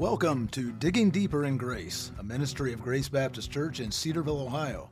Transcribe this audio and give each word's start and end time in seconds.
Welcome 0.00 0.48
to 0.52 0.72
Digging 0.72 1.10
Deeper 1.10 1.44
in 1.44 1.58
Grace, 1.58 2.10
a 2.18 2.22
ministry 2.22 2.72
of 2.72 2.82
Grace 2.82 3.10
Baptist 3.10 3.50
Church 3.50 3.80
in 3.80 3.90
Cedarville, 3.90 4.40
Ohio. 4.40 4.88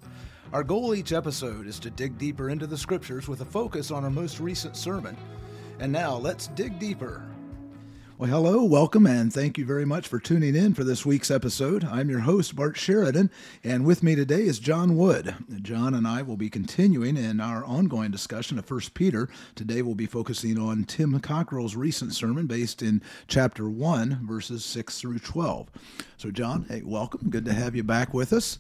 Our 0.53 0.63
goal 0.63 0.95
each 0.95 1.15
episode 1.15 1.67
is 1.67 1.79
to 1.79 1.89
dig 1.89 2.19
deeper 2.19 2.51
into 2.51 2.67
the 2.67 2.77
scriptures 2.77 3.27
with 3.27 3.41
a 3.41 3.47
focus 3.47 3.91
on 3.91 4.05
our 4.05 4.11
most 4.11 4.39
recent 4.39 4.77
sermon. 4.77 5.17
And 5.81 5.91
now 5.91 6.15
let's 6.15 6.49
dig 6.49 6.79
deeper. 6.79 7.23
Well, 8.19 8.31
hello, 8.31 8.65
welcome, 8.65 9.07
and 9.07 9.33
thank 9.33 9.59
you 9.59 9.65
very 9.65 9.85
much 9.85 10.09
for 10.09 10.19
tuning 10.19 10.57
in 10.57 10.75
for 10.75 10.83
this 10.83 11.07
week's 11.07 11.31
episode. 11.31 11.85
I'm 11.85 12.11
your 12.11 12.19
host, 12.19 12.57
Bart 12.57 12.77
Sheridan, 12.77 13.31
and 13.63 13.85
with 13.85 14.03
me 14.03 14.17
today 14.17 14.43
is 14.43 14.59
Jon 14.59 14.97
Wood. 14.97 15.37
Jon 15.63 15.95
and 15.95 16.05
I 16.05 16.23
will 16.23 16.37
be 16.37 16.51
continuing 16.51 17.17
in 17.17 17.39
our 17.41 17.65
ongoing 17.65 18.11
discussion 18.11 18.59
of 18.59 18.69
1 18.69 18.81
Peter. 18.93 19.29
Today 19.55 19.83
we'll 19.83 19.95
be 19.95 20.07
focusing 20.07 20.59
on 20.59 20.83
Tim 20.83 21.21
Cockrell's 21.21 21.77
recent 21.77 22.13
sermon 22.13 22.49
based 22.49 22.83
in 22.83 23.03
chapter 23.29 23.71
1, 23.71 24.27
verses 24.27 24.65
6 24.65 25.01
through 25.01 25.21
12. 25.21 25.69
So, 26.17 26.33
Jon, 26.33 26.67
hey, 26.69 26.83
welcome. 26.85 27.31
Good 27.31 27.45
to 27.45 27.53
have 27.53 27.77
you 27.77 27.85
back 27.85 28.13
with 28.13 28.33
us. 28.33 28.59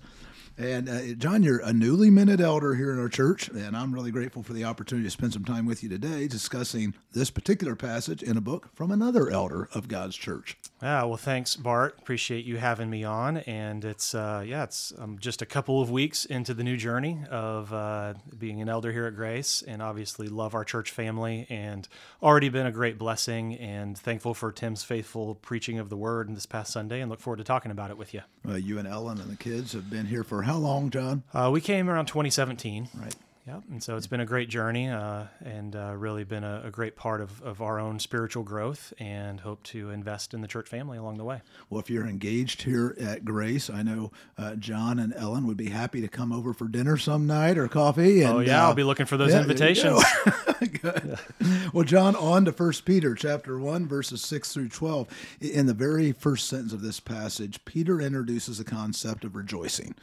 And 0.58 0.88
uh, 0.88 1.14
Jon, 1.14 1.44
you're 1.44 1.60
a 1.60 1.72
newly 1.72 2.10
minted 2.10 2.40
elder 2.40 2.74
here 2.74 2.92
in 2.92 2.98
our 2.98 3.08
church, 3.08 3.46
and 3.48 3.76
I'm 3.76 3.94
really 3.94 4.10
grateful 4.10 4.42
for 4.42 4.52
the 4.52 4.64
opportunity 4.64 5.06
to 5.06 5.10
spend 5.10 5.32
some 5.32 5.44
time 5.44 5.66
with 5.66 5.84
you 5.84 5.88
today 5.88 6.26
discussing 6.26 6.94
this 7.12 7.30
particular 7.30 7.76
passage 7.76 8.24
in 8.24 8.36
a 8.36 8.40
book 8.40 8.70
from 8.74 8.90
another 8.90 9.30
elder 9.30 9.68
of 9.72 9.86
God's 9.86 10.16
church. 10.16 10.56
Yeah, 10.82 11.04
well, 11.04 11.16
thanks, 11.16 11.54
Bart. 11.54 11.96
Appreciate 12.00 12.44
you 12.44 12.56
having 12.56 12.90
me 12.90 13.04
on. 13.04 13.38
And 13.38 13.84
it's 13.84 14.16
uh, 14.16 14.42
yeah, 14.44 14.64
it's 14.64 14.92
um, 14.98 15.18
just 15.20 15.42
a 15.42 15.46
couple 15.46 15.80
of 15.80 15.90
weeks 15.90 16.24
into 16.24 16.54
the 16.54 16.64
new 16.64 16.76
journey 16.76 17.20
of 17.30 17.72
uh, 17.72 18.14
being 18.36 18.60
an 18.60 18.68
elder 18.68 18.90
here 18.90 19.06
at 19.06 19.14
Grace, 19.14 19.62
and 19.62 19.80
obviously 19.80 20.26
love 20.26 20.56
our 20.56 20.64
church 20.64 20.90
family, 20.90 21.46
and 21.48 21.86
already 22.20 22.48
been 22.48 22.66
a 22.66 22.72
great 22.72 22.98
blessing. 22.98 23.54
And 23.54 23.96
thankful 23.96 24.34
for 24.34 24.50
Tim's 24.50 24.82
faithful 24.82 25.36
preaching 25.36 25.78
of 25.78 25.88
the 25.88 25.96
Word 25.96 26.34
this 26.34 26.46
past 26.46 26.72
Sunday, 26.72 27.00
and 27.00 27.08
look 27.08 27.20
forward 27.20 27.36
to 27.36 27.44
talking 27.44 27.70
about 27.70 27.90
it 27.90 27.96
with 27.96 28.12
you. 28.12 28.22
You 28.44 28.80
and 28.80 28.88
Ellen 28.88 29.20
and 29.20 29.30
the 29.30 29.36
kids 29.36 29.72
have 29.72 29.88
been 29.88 30.06
here 30.06 30.24
for 30.24 30.47
how 30.48 30.56
long, 30.56 30.90
Jon? 30.90 31.22
Uh, 31.32 31.50
we 31.52 31.60
came 31.60 31.88
around 31.88 32.06
2017. 32.06 32.88
Right. 32.94 33.14
Yeah, 33.48 33.60
and 33.70 33.82
so 33.82 33.96
it's 33.96 34.06
been 34.06 34.20
a 34.20 34.26
great 34.26 34.50
journey 34.50 34.90
uh, 34.90 35.24
and 35.42 35.74
uh, 35.74 35.94
really 35.96 36.22
been 36.22 36.44
a, 36.44 36.64
a, 36.66 36.70
great 36.70 36.96
part 36.96 37.22
of, 37.22 37.40
of 37.40 37.62
our 37.62 37.80
own 37.80 37.98
spiritual 37.98 38.42
growth 38.42 38.92
and 38.98 39.40
hope 39.40 39.62
to 39.62 39.88
invest 39.88 40.34
in 40.34 40.42
the 40.42 40.46
church 40.46 40.68
family 40.68 40.98
along 40.98 41.16
the 41.16 41.24
way. 41.24 41.40
Well, 41.70 41.80
if 41.80 41.88
you're 41.88 42.06
engaged 42.06 42.64
here 42.64 42.94
at 43.00 43.24
Grace, 43.24 43.70
I 43.70 43.82
know 43.82 44.12
uh, 44.36 44.56
Jon 44.56 44.98
and 44.98 45.14
Ellen 45.14 45.46
would 45.46 45.56
be 45.56 45.70
happy 45.70 46.02
to 46.02 46.08
come 46.08 46.30
over 46.30 46.52
for 46.52 46.68
dinner 46.68 46.98
some 46.98 47.26
night 47.26 47.56
or 47.56 47.68
coffee. 47.68 48.20
And, 48.20 48.36
oh, 48.36 48.40
yeah, 48.40 48.64
I'll 48.64 48.72
uh, 48.72 48.74
be 48.74 48.84
looking 48.84 49.06
for 49.06 49.16
those 49.16 49.32
yeah, 49.32 49.40
invitations. 49.40 50.04
Good. 50.82 51.18
Yeah. 51.40 51.70
Well, 51.72 51.84
Jon, 51.84 52.16
on 52.16 52.44
to 52.44 52.52
First 52.52 52.84
Peter 52.84 53.14
chapter 53.14 53.58
1, 53.58 53.86
verses 53.86 54.20
6 54.22 54.52
through 54.52 54.68
12. 54.68 55.38
In 55.40 55.64
the 55.64 55.72
very 55.72 56.12
first 56.12 56.48
sentence 56.48 56.74
of 56.74 56.82
this 56.82 57.00
passage, 57.00 57.64
Peter 57.64 57.98
introduces 57.98 58.58
the 58.58 58.64
concept 58.64 59.24
of 59.24 59.36
rejoicing. 59.36 59.94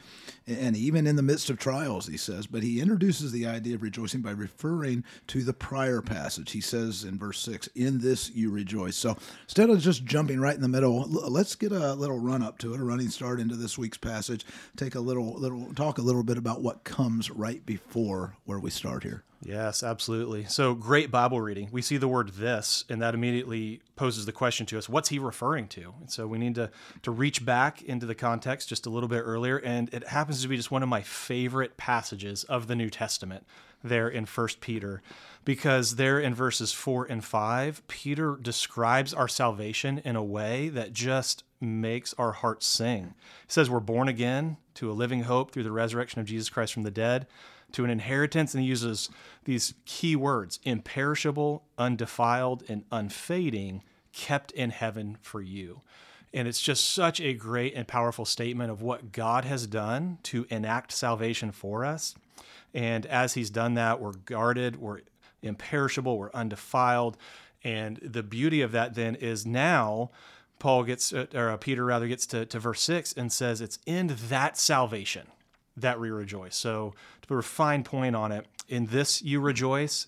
And 0.46 0.76
even 0.76 1.06
in 1.06 1.16
the 1.16 1.22
midst 1.22 1.50
of 1.50 1.58
trials, 1.58 2.06
he 2.06 2.16
says, 2.16 2.46
but 2.46 2.62
he 2.62 2.80
introduces 2.80 3.32
the 3.36 3.46
idea 3.46 3.74
of 3.74 3.82
rejoicing 3.82 4.22
by 4.22 4.30
referring 4.30 5.04
to 5.26 5.42
the 5.42 5.52
prior 5.52 6.00
passage. 6.00 6.52
He 6.52 6.60
says 6.60 7.04
in 7.04 7.18
verse 7.18 7.38
6, 7.40 7.68
In 7.74 7.98
this 7.98 8.30
you 8.30 8.50
rejoice. 8.50 8.96
So 8.96 9.16
instead 9.44 9.68
of 9.68 9.80
just 9.80 10.04
jumping 10.04 10.40
right 10.40 10.54
in 10.54 10.62
the 10.62 10.68
middle, 10.68 11.06
let's 11.08 11.54
get 11.54 11.72
a 11.72 11.94
little 11.94 12.18
run 12.18 12.42
up 12.42 12.58
to 12.58 12.74
it, 12.74 12.80
a 12.80 12.84
running 12.84 13.10
start 13.10 13.38
into 13.38 13.56
this 13.56 13.76
week's 13.76 13.98
passage. 13.98 14.46
Take 14.76 14.94
a 14.94 15.00
little, 15.00 15.34
little 15.34 15.72
talk 15.74 15.98
a 15.98 16.02
little 16.02 16.22
bit 16.22 16.38
about 16.38 16.62
what 16.62 16.84
comes 16.84 17.30
right 17.30 17.64
before 17.66 18.36
where 18.44 18.58
we 18.58 18.70
start 18.70 19.02
here. 19.02 19.22
Yes, 19.42 19.82
absolutely. 19.82 20.44
So 20.44 20.74
great 20.74 21.10
Bible 21.10 21.40
reading. 21.40 21.68
We 21.70 21.82
see 21.82 21.98
the 21.98 22.08
word 22.08 22.30
this, 22.30 22.84
and 22.88 23.02
that 23.02 23.14
immediately 23.14 23.80
poses 23.94 24.26
the 24.26 24.32
question 24.32 24.66
to 24.66 24.78
us 24.78 24.88
what's 24.88 25.10
he 25.10 25.18
referring 25.18 25.68
to? 25.68 25.94
And 26.00 26.10
so 26.10 26.26
we 26.26 26.38
need 26.38 26.54
to, 26.54 26.70
to 27.02 27.10
reach 27.10 27.44
back 27.44 27.82
into 27.82 28.06
the 28.06 28.14
context 28.14 28.68
just 28.68 28.86
a 28.86 28.90
little 28.90 29.08
bit 29.08 29.20
earlier. 29.20 29.58
And 29.58 29.92
it 29.92 30.08
happens 30.08 30.42
to 30.42 30.48
be 30.48 30.56
just 30.56 30.70
one 30.70 30.82
of 30.82 30.88
my 30.88 31.02
favorite 31.02 31.76
passages 31.76 32.44
of 32.44 32.66
the 32.66 32.76
New 32.76 32.90
Testament 32.90 33.46
there 33.84 34.08
in 34.08 34.26
First 34.26 34.60
Peter, 34.60 35.02
because 35.44 35.96
there 35.96 36.18
in 36.18 36.34
verses 36.34 36.72
four 36.72 37.04
and 37.04 37.24
five, 37.24 37.86
Peter 37.88 38.36
describes 38.40 39.14
our 39.14 39.28
salvation 39.28 39.98
in 39.98 40.16
a 40.16 40.24
way 40.24 40.68
that 40.70 40.92
just 40.92 41.44
makes 41.60 42.14
our 42.14 42.32
hearts 42.32 42.66
sing. 42.66 43.14
He 43.46 43.52
says, 43.52 43.70
We're 43.70 43.80
born 43.80 44.08
again 44.08 44.56
to 44.74 44.90
a 44.90 44.92
living 44.92 45.22
hope 45.22 45.52
through 45.52 45.62
the 45.62 45.72
resurrection 45.72 46.20
of 46.20 46.26
Jesus 46.26 46.48
Christ 46.48 46.72
from 46.72 46.82
the 46.82 46.90
dead 46.90 47.26
to 47.76 47.84
an 47.84 47.90
inheritance, 47.90 48.54
and 48.54 48.62
he 48.62 48.68
uses 48.68 49.10
these 49.44 49.74
key 49.84 50.16
words 50.16 50.58
imperishable, 50.64 51.62
undefiled, 51.76 52.64
and 52.70 52.84
unfading, 52.90 53.82
kept 54.14 54.50
in 54.52 54.70
heaven 54.70 55.18
for 55.20 55.42
you. 55.42 55.82
And 56.32 56.48
it's 56.48 56.62
just 56.62 56.90
such 56.90 57.20
a 57.20 57.34
great 57.34 57.74
and 57.74 57.86
powerful 57.86 58.24
statement 58.24 58.70
of 58.70 58.80
what 58.80 59.12
God 59.12 59.44
has 59.44 59.66
done 59.66 60.16
to 60.22 60.46
enact 60.48 60.90
salvation 60.90 61.52
for 61.52 61.84
us. 61.84 62.14
And 62.72 63.04
as 63.04 63.34
he's 63.34 63.50
done 63.50 63.74
that, 63.74 64.00
we're 64.00 64.12
guarded, 64.12 64.76
we're 64.76 65.00
imperishable, 65.42 66.16
we're 66.16 66.32
undefiled. 66.32 67.18
And 67.62 67.98
the 67.98 68.22
beauty 68.22 68.62
of 68.62 68.72
that 68.72 68.94
then 68.94 69.16
is 69.16 69.44
now 69.44 70.10
Paul 70.58 70.84
gets, 70.84 71.12
uh, 71.12 71.26
or 71.34 71.50
uh, 71.50 71.58
Peter 71.58 71.84
rather, 71.84 72.08
gets 72.08 72.24
to, 72.28 72.46
to 72.46 72.58
verse 72.58 72.80
six 72.80 73.12
and 73.12 73.30
says, 73.30 73.60
It's 73.60 73.78
in 73.84 74.16
that 74.30 74.56
salvation 74.56 75.26
that 75.76 76.00
we 76.00 76.10
rejoice. 76.10 76.56
So 76.56 76.94
to 77.22 77.28
put 77.28 77.38
a 77.38 77.42
fine 77.42 77.84
point 77.84 78.16
on 78.16 78.32
it, 78.32 78.46
in 78.68 78.86
this 78.86 79.22
you 79.22 79.40
rejoice. 79.40 80.06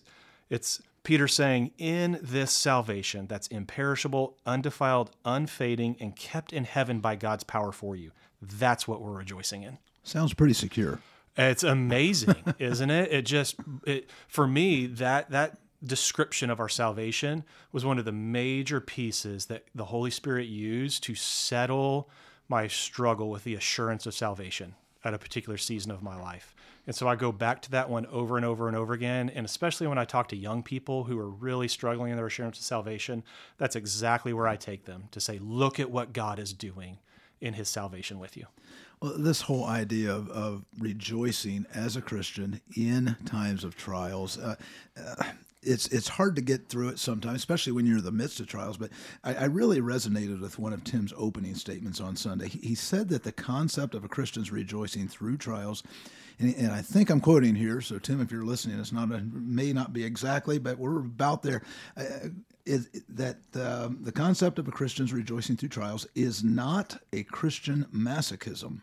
It's 0.50 0.80
Peter 1.02 1.28
saying, 1.28 1.70
in 1.78 2.18
this 2.22 2.52
salvation 2.52 3.26
that's 3.26 3.46
imperishable, 3.48 4.36
undefiled, 4.44 5.10
unfading, 5.24 5.96
and 6.00 6.14
kept 6.16 6.52
in 6.52 6.64
heaven 6.64 7.00
by 7.00 7.16
God's 7.16 7.44
power 7.44 7.72
for 7.72 7.96
you. 7.96 8.10
That's 8.42 8.86
what 8.86 9.00
we're 9.00 9.12
rejoicing 9.12 9.62
in. 9.62 9.78
Sounds 10.02 10.34
pretty 10.34 10.54
secure. 10.54 11.00
It's 11.36 11.62
amazing, 11.62 12.36
isn't 12.58 12.90
it? 12.90 13.12
It 13.12 13.22
just 13.22 13.56
it 13.86 14.10
for 14.26 14.46
me 14.46 14.86
that 14.86 15.30
that 15.30 15.58
description 15.82 16.50
of 16.50 16.58
our 16.60 16.68
salvation 16.68 17.44
was 17.72 17.84
one 17.84 17.98
of 17.98 18.04
the 18.04 18.12
major 18.12 18.80
pieces 18.80 19.46
that 19.46 19.64
the 19.74 19.86
Holy 19.86 20.10
Spirit 20.10 20.48
used 20.48 21.04
to 21.04 21.14
settle 21.14 22.10
my 22.48 22.66
struggle 22.66 23.30
with 23.30 23.44
the 23.44 23.54
assurance 23.54 24.04
of 24.04 24.14
salvation 24.14 24.74
at 25.04 25.14
a 25.14 25.18
particular 25.18 25.56
season 25.56 25.90
of 25.90 26.02
my 26.02 26.20
life. 26.20 26.54
And 26.86 26.96
so 26.96 27.06
I 27.06 27.16
go 27.16 27.32
back 27.32 27.62
to 27.62 27.70
that 27.72 27.90
one 27.90 28.06
over 28.06 28.36
and 28.36 28.46
over 28.46 28.66
and 28.66 28.76
over 28.76 28.94
again. 28.94 29.30
And 29.30 29.44
especially 29.44 29.86
when 29.86 29.98
I 29.98 30.04
talk 30.04 30.28
to 30.28 30.36
young 30.36 30.62
people 30.62 31.04
who 31.04 31.18
are 31.18 31.28
really 31.28 31.68
struggling 31.68 32.10
in 32.10 32.16
their 32.16 32.26
assurance 32.26 32.58
of 32.58 32.64
salvation, 32.64 33.22
that's 33.58 33.76
exactly 33.76 34.32
where 34.32 34.48
I 34.48 34.56
take 34.56 34.86
them 34.86 35.04
to 35.10 35.20
say, 35.20 35.38
look 35.38 35.78
at 35.78 35.90
what 35.90 36.12
God 36.12 36.38
is 36.38 36.52
doing 36.52 36.98
in 37.40 37.54
his 37.54 37.68
salvation 37.68 38.18
with 38.18 38.36
you. 38.36 38.46
Well, 39.00 39.14
this 39.16 39.42
whole 39.42 39.64
idea 39.64 40.12
of, 40.12 40.28
of 40.30 40.64
rejoicing 40.78 41.66
as 41.72 41.96
a 41.96 42.02
Christian 42.02 42.60
in 42.76 43.16
times 43.24 43.62
of 43.62 43.76
trials, 43.76 44.38
uh, 44.38 44.56
uh, 45.00 45.24
it's 45.62 45.88
it's 45.88 46.08
hard 46.08 46.36
to 46.36 46.42
get 46.42 46.68
through 46.68 46.88
it 46.88 46.98
sometimes, 46.98 47.36
especially 47.36 47.72
when 47.72 47.86
you're 47.86 47.98
in 47.98 48.04
the 48.04 48.12
midst 48.12 48.40
of 48.40 48.46
trials. 48.46 48.76
But 48.76 48.90
I, 49.22 49.34
I 49.34 49.44
really 49.44 49.80
resonated 49.80 50.40
with 50.40 50.58
one 50.58 50.72
of 50.72 50.82
Tim's 50.84 51.12
opening 51.16 51.54
statements 51.54 52.00
on 52.00 52.16
Sunday. 52.16 52.48
He, 52.48 52.74
said 52.74 53.08
that 53.10 53.24
the 53.24 53.32
concept 53.32 53.94
of 53.94 54.04
a 54.04 54.08
Christian's 54.08 54.50
rejoicing 54.50 55.08
through 55.08 55.36
trials, 55.36 55.82
and, 56.38 56.54
and, 56.54 56.72
I 56.72 56.80
think 56.80 57.10
I'm 57.10 57.20
quoting 57.20 57.54
here. 57.54 57.80
So 57.80 57.98
Tim, 57.98 58.20
if 58.20 58.30
you're 58.30 58.44
listening, 58.44 58.78
it's 58.78 58.92
not 58.92 59.10
a, 59.10 59.20
may 59.32 59.72
not 59.72 59.92
be 59.92 60.04
exactly, 60.04 60.58
but 60.58 60.78
we're 60.78 61.00
about 61.00 61.42
there. 61.42 61.62
Uh, 61.96 62.28
is 62.68 62.88
that 63.08 63.38
um, 63.54 63.98
the 64.02 64.12
concept 64.12 64.58
of 64.58 64.68
a 64.68 64.70
Christian's 64.70 65.12
rejoicing 65.12 65.56
through 65.56 65.70
trials 65.70 66.06
is 66.14 66.44
not 66.44 67.00
a 67.12 67.22
Christian 67.24 67.86
masochism 67.94 68.80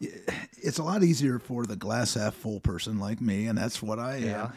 it's 0.00 0.78
a 0.78 0.82
lot 0.82 1.02
easier 1.02 1.38
for 1.38 1.66
the 1.66 1.76
glass 1.76 2.14
half 2.14 2.34
full 2.34 2.60
person 2.60 2.98
like 2.98 3.20
me, 3.20 3.46
and 3.46 3.56
that's 3.56 3.82
what 3.82 3.98
I 3.98 4.16
yeah. 4.16 4.50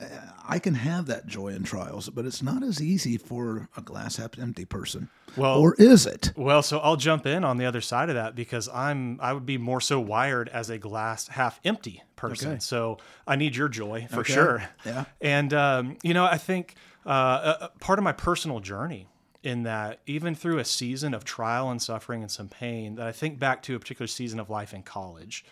am. 0.00 0.08
I 0.48 0.60
can 0.60 0.74
have 0.74 1.06
that 1.06 1.26
joy 1.26 1.48
in 1.48 1.64
trials, 1.64 2.08
but 2.08 2.24
it's 2.24 2.42
not 2.42 2.62
as 2.62 2.80
easy 2.80 3.18
for 3.18 3.68
a 3.76 3.82
glass 3.82 4.16
half 4.16 4.38
empty 4.38 4.64
person. 4.64 5.08
Well, 5.36 5.58
or 5.58 5.74
is 5.74 6.06
it? 6.06 6.32
Well, 6.36 6.62
so 6.62 6.78
I'll 6.78 6.96
jump 6.96 7.26
in 7.26 7.44
on 7.44 7.58
the 7.58 7.66
other 7.66 7.80
side 7.80 8.08
of 8.08 8.14
that 8.14 8.34
because 8.36 8.68
I'm 8.68 9.18
I 9.20 9.32
would 9.32 9.46
be 9.46 9.58
more 9.58 9.80
so 9.80 9.98
wired 9.98 10.48
as 10.48 10.70
a 10.70 10.78
glass 10.78 11.28
half 11.28 11.60
empty 11.64 12.02
person. 12.16 12.52
Okay. 12.52 12.58
So 12.60 12.98
I 13.26 13.36
need 13.36 13.56
your 13.56 13.68
joy 13.68 14.06
for 14.10 14.20
okay. 14.20 14.32
sure. 14.32 14.68
Yeah. 14.86 15.04
And 15.20 15.52
um, 15.52 15.98
you 16.02 16.14
know, 16.14 16.24
I 16.24 16.38
think 16.38 16.76
uh, 17.08 17.68
a, 17.74 17.78
part 17.80 17.98
of 17.98 18.02
my 18.02 18.12
personal 18.12 18.60
journey 18.60 19.08
in 19.42 19.62
that 19.62 20.00
even 20.06 20.34
through 20.34 20.58
a 20.58 20.64
season 20.64 21.14
of 21.14 21.24
trial 21.24 21.70
and 21.70 21.80
suffering 21.80 22.22
and 22.22 22.30
some 22.30 22.48
pain, 22.48 22.96
that 22.96 23.06
I 23.06 23.12
think 23.12 23.38
back 23.38 23.62
to 23.62 23.74
a 23.74 23.78
particular 23.78 24.06
season 24.06 24.38
of 24.38 24.50
life 24.50 24.74
in 24.74 24.82
college 24.82 25.44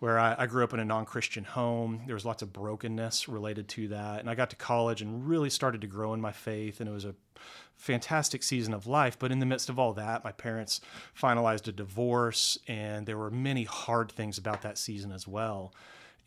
where 0.00 0.18
I, 0.18 0.34
I, 0.40 0.46
grew 0.46 0.64
up 0.64 0.74
in 0.74 0.80
a 0.80 0.84
non-Christian 0.84 1.44
home. 1.44 2.02
There 2.06 2.16
was 2.16 2.24
lots 2.24 2.42
of 2.42 2.52
brokenness 2.52 3.28
related 3.28 3.68
to 3.68 3.88
that, 3.88 4.20
and 4.20 4.28
I 4.28 4.34
got 4.34 4.50
to 4.50 4.56
college 4.56 5.00
and 5.00 5.26
really 5.26 5.50
started 5.50 5.80
to 5.82 5.86
grow 5.86 6.12
in 6.14 6.20
my 6.20 6.32
faith, 6.32 6.80
and 6.80 6.88
it 6.88 6.92
was 6.92 7.04
a 7.04 7.14
fantastic 7.76 8.42
season 8.42 8.74
of 8.74 8.86
life. 8.86 9.18
But 9.18 9.30
in 9.30 9.38
the 9.38 9.46
midst 9.46 9.68
of 9.68 9.78
all 9.78 9.92
that, 9.94 10.24
my 10.24 10.32
parents 10.32 10.80
finalized 11.18 11.68
a 11.68 11.72
divorce, 11.72 12.58
and 12.66 13.06
there 13.06 13.16
were 13.16 13.30
many 13.30 13.64
hard 13.64 14.10
things 14.10 14.36
about 14.36 14.62
that 14.62 14.78
season 14.78 15.12
as 15.12 15.28
well. 15.28 15.72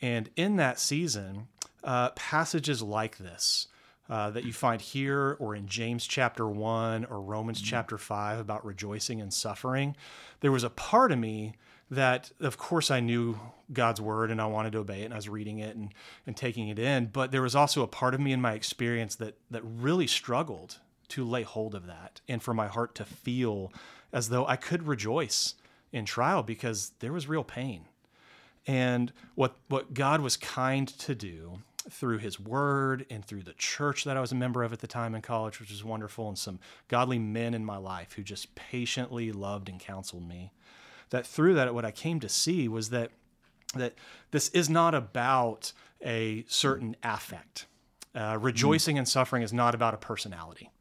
And 0.01 0.29
in 0.35 0.55
that 0.55 0.79
season, 0.79 1.47
uh, 1.83 2.11
passages 2.11 2.81
like 2.81 3.17
this 3.17 3.67
uh, 4.09 4.29
that 4.31 4.45
you 4.45 4.53
find 4.53 4.81
here 4.81 5.35
or 5.39 5.55
in 5.55 5.67
James 5.67 6.05
chapter 6.07 6.47
1 6.47 7.05
or 7.05 7.21
Romans 7.21 7.61
chapter 7.61 7.97
5 7.97 8.39
about 8.39 8.65
rejoicing 8.65 9.21
and 9.21 9.33
suffering, 9.33 9.95
there 10.39 10.51
was 10.51 10.63
a 10.63 10.69
part 10.69 11.11
of 11.11 11.19
me 11.19 11.53
that, 11.89 12.31
of 12.39 12.57
course, 12.57 12.91
I 12.91 12.99
knew 12.99 13.39
God's 13.71 14.01
word 14.01 14.31
and 14.31 14.41
I 14.41 14.45
wanted 14.45 14.73
to 14.73 14.79
obey 14.79 15.01
it 15.01 15.05
and 15.05 15.13
I 15.13 15.17
was 15.17 15.29
reading 15.29 15.59
it 15.59 15.75
and, 15.75 15.93
and 16.25 16.35
taking 16.35 16.67
it 16.67 16.79
in. 16.79 17.07
But 17.07 17.31
there 17.31 17.41
was 17.41 17.55
also 17.55 17.81
a 17.81 17.87
part 17.87 18.13
of 18.13 18.19
me 18.19 18.33
in 18.33 18.41
my 18.41 18.53
experience 18.53 19.15
that, 19.15 19.37
that 19.51 19.61
really 19.63 20.07
struggled 20.07 20.79
to 21.09 21.23
lay 21.23 21.43
hold 21.43 21.73
of 21.75 21.87
that 21.87 22.21
and 22.27 22.43
for 22.43 22.53
my 22.53 22.67
heart 22.67 22.95
to 22.95 23.05
feel 23.05 23.71
as 24.11 24.29
though 24.29 24.45
I 24.45 24.55
could 24.57 24.87
rejoice 24.87 25.55
in 25.91 26.05
trial 26.05 26.43
because 26.43 26.91
there 26.99 27.13
was 27.13 27.27
real 27.27 27.43
pain. 27.43 27.85
And 28.65 29.13
what, 29.35 29.55
what 29.69 29.93
God 29.93 30.19
was 30.19 30.35
kind 30.35 30.87
to 30.99 31.15
do 31.15 31.59
through 31.91 32.19
his 32.19 32.39
word 32.39 33.05
and 33.09 33.23
through 33.23 33.43
the 33.43 33.53
church 33.53 34.03
that 34.03 34.17
I 34.17 34.21
was 34.21 34.31
a 34.31 34.35
member 34.35 34.63
of 34.63 34.73
at 34.73 34.79
the 34.79 34.87
time 34.87 35.15
in 35.15 35.21
college, 35.21 35.59
which 35.59 35.69
was 35.71 35.83
wonderful, 35.83 36.27
and 36.27 36.37
some 36.37 36.59
godly 36.87 37.19
men 37.19 37.53
in 37.53 37.65
my 37.65 37.77
life 37.77 38.13
who 38.13 38.23
just 38.23 38.55
patiently 38.55 39.31
loved 39.31 39.69
and 39.69 39.79
counseled 39.79 40.27
me. 40.27 40.51
That 41.09 41.25
through 41.25 41.53
that, 41.55 41.73
what 41.73 41.85
I 41.85 41.91
came 41.91 42.19
to 42.19 42.29
see 42.29 42.67
was 42.67 42.89
that 42.89 43.11
that 43.75 43.93
this 44.31 44.49
is 44.49 44.69
not 44.69 44.95
about 44.95 45.73
a 46.03 46.45
certain 46.47 46.95
affect. 47.03 47.65
Uh, 48.15 48.37
rejoicing 48.39 48.95
mm. 48.95 48.99
and 48.99 49.07
suffering 49.07 49.43
is 49.43 49.53
not 49.53 49.75
about 49.75 49.93
a 49.93 49.97
personality. 49.97 50.71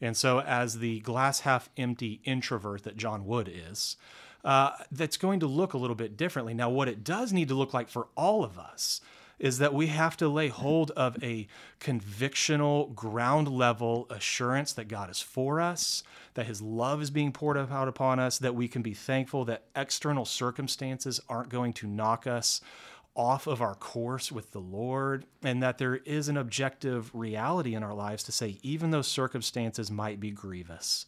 And 0.00 0.16
so, 0.16 0.40
as 0.40 0.78
the 0.78 1.00
glass 1.00 1.40
half 1.40 1.68
empty 1.76 2.20
introvert 2.24 2.84
that 2.84 2.96
Jon 2.96 3.26
Wood 3.26 3.50
is, 3.52 3.96
uh, 4.44 4.70
that's 4.92 5.16
going 5.16 5.40
to 5.40 5.46
look 5.46 5.72
a 5.72 5.78
little 5.78 5.96
bit 5.96 6.16
differently. 6.16 6.54
Now, 6.54 6.70
what 6.70 6.88
it 6.88 7.02
does 7.02 7.32
need 7.32 7.48
to 7.48 7.54
look 7.54 7.74
like 7.74 7.88
for 7.88 8.08
all 8.16 8.44
of 8.44 8.58
us 8.58 9.00
is 9.38 9.58
that 9.58 9.74
we 9.74 9.88
have 9.88 10.16
to 10.16 10.28
lay 10.28 10.48
hold 10.48 10.90
of 10.92 11.22
a 11.22 11.46
convictional, 11.80 12.94
ground 12.94 13.48
level 13.48 14.06
assurance 14.10 14.72
that 14.72 14.88
God 14.88 15.10
is 15.10 15.20
for 15.20 15.60
us, 15.60 16.02
that 16.34 16.46
His 16.46 16.62
love 16.62 17.02
is 17.02 17.10
being 17.10 17.32
poured 17.32 17.58
out 17.58 17.88
upon 17.88 18.18
us, 18.18 18.38
that 18.38 18.54
we 18.54 18.68
can 18.68 18.82
be 18.82 18.94
thankful 18.94 19.44
that 19.44 19.64
external 19.74 20.24
circumstances 20.24 21.20
aren't 21.28 21.50
going 21.50 21.72
to 21.74 21.86
knock 21.86 22.26
us 22.26 22.60
off 23.14 23.46
of 23.46 23.62
our 23.62 23.74
course 23.74 24.30
with 24.30 24.52
the 24.52 24.60
Lord, 24.60 25.24
and 25.42 25.62
that 25.62 25.78
there 25.78 25.96
is 25.96 26.28
an 26.28 26.36
objective 26.36 27.10
reality 27.14 27.74
in 27.74 27.82
our 27.82 27.94
lives 27.94 28.22
to 28.24 28.32
say, 28.32 28.58
even 28.62 28.90
though 28.90 29.02
circumstances 29.02 29.90
might 29.90 30.20
be 30.20 30.30
grievous, 30.30 31.06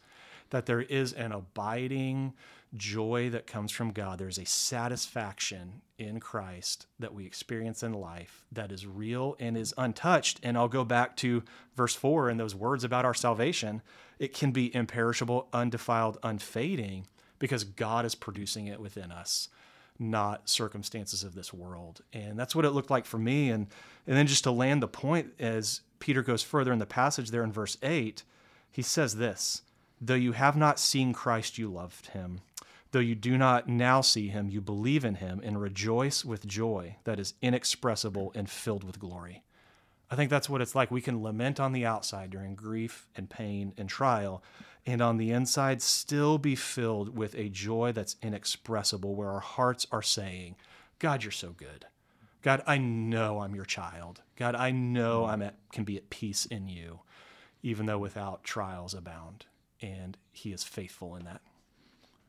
that 0.50 0.64
there 0.64 0.80
is 0.80 1.12
an 1.12 1.32
abiding 1.32 2.32
joy 2.76 3.28
that 3.30 3.46
comes 3.46 3.70
from 3.72 3.92
God. 3.92 4.18
There's 4.18 4.38
a 4.38 4.46
satisfaction 4.46 5.82
in 5.98 6.20
Christ 6.20 6.86
that 6.98 7.12
we 7.12 7.26
experience 7.26 7.82
in 7.82 7.92
life 7.92 8.44
that 8.52 8.72
is 8.72 8.86
real 8.86 9.36
and 9.38 9.56
is 9.56 9.74
untouched. 9.76 10.40
And 10.42 10.56
I'll 10.56 10.68
go 10.68 10.84
back 10.84 11.16
to 11.16 11.42
verse 11.76 11.94
4 11.94 12.28
and 12.28 12.38
those 12.38 12.54
words 12.54 12.84
about 12.84 13.04
our 13.04 13.14
salvation. 13.14 13.82
It 14.18 14.32
can 14.32 14.52
be 14.52 14.74
imperishable, 14.74 15.48
undefiled, 15.52 16.18
unfading 16.22 17.06
because 17.38 17.64
God 17.64 18.04
is 18.04 18.14
producing 18.14 18.68
it 18.68 18.80
within 18.80 19.10
us 19.12 19.48
not 19.98 20.48
circumstances 20.48 21.24
of 21.24 21.34
this 21.34 21.52
world. 21.52 22.02
And 22.12 22.38
that's 22.38 22.54
what 22.54 22.64
it 22.64 22.70
looked 22.70 22.90
like 22.90 23.04
for 23.04 23.18
me. 23.18 23.50
And 23.50 23.66
and 24.06 24.16
then 24.16 24.26
just 24.26 24.44
to 24.44 24.50
land 24.50 24.82
the 24.82 24.88
point 24.88 25.32
as 25.38 25.80
Peter 25.98 26.22
goes 26.22 26.42
further 26.42 26.72
in 26.72 26.78
the 26.78 26.86
passage 26.86 27.30
there 27.30 27.42
in 27.42 27.52
verse 27.52 27.76
8, 27.82 28.22
he 28.70 28.82
says 28.82 29.16
this, 29.16 29.62
though 30.00 30.14
you 30.14 30.32
have 30.32 30.56
not 30.56 30.78
seen 30.78 31.12
Christ, 31.12 31.58
you 31.58 31.68
loved 31.68 32.08
him. 32.08 32.40
Though 32.90 33.00
you 33.00 33.14
do 33.14 33.36
not 33.36 33.68
now 33.68 34.00
see 34.00 34.28
him, 34.28 34.48
you 34.48 34.60
believe 34.60 35.04
in 35.04 35.16
him 35.16 35.40
and 35.44 35.60
rejoice 35.60 36.24
with 36.24 36.46
joy 36.46 36.96
that 37.04 37.20
is 37.20 37.34
inexpressible 37.42 38.32
and 38.34 38.48
filled 38.48 38.82
with 38.82 38.98
glory. 38.98 39.42
I 40.10 40.16
think 40.16 40.30
that's 40.30 40.48
what 40.48 40.62
it's 40.62 40.74
like. 40.74 40.90
We 40.90 41.02
can 41.02 41.22
lament 41.22 41.60
on 41.60 41.72
the 41.72 41.84
outside 41.84 42.30
during 42.30 42.54
grief 42.54 43.06
and 43.14 43.28
pain 43.28 43.74
and 43.76 43.90
trial, 43.90 44.42
and 44.86 45.02
on 45.02 45.18
the 45.18 45.32
inside 45.32 45.82
still 45.82 46.38
be 46.38 46.54
filled 46.54 47.14
with 47.14 47.34
a 47.34 47.50
joy 47.50 47.92
that's 47.92 48.16
inexpressible, 48.22 49.14
where 49.14 49.28
our 49.28 49.40
hearts 49.40 49.86
are 49.92 50.00
saying, 50.00 50.56
God, 50.98 51.22
you're 51.22 51.30
so 51.30 51.50
good. 51.50 51.84
God, 52.40 52.62
I 52.66 52.78
know 52.78 53.40
I'm 53.40 53.54
your 53.54 53.66
child. 53.66 54.22
God, 54.36 54.54
I 54.54 54.70
know 54.70 55.28
at, 55.28 55.56
can 55.72 55.84
be 55.84 55.98
at 55.98 56.08
peace 56.08 56.46
in 56.46 56.68
you, 56.68 57.00
even 57.62 57.84
though 57.84 57.98
without 57.98 58.44
trials 58.44 58.94
abound. 58.94 59.44
And 59.82 60.16
he 60.32 60.52
is 60.52 60.64
faithful 60.64 61.16
in 61.16 61.24
that. 61.24 61.42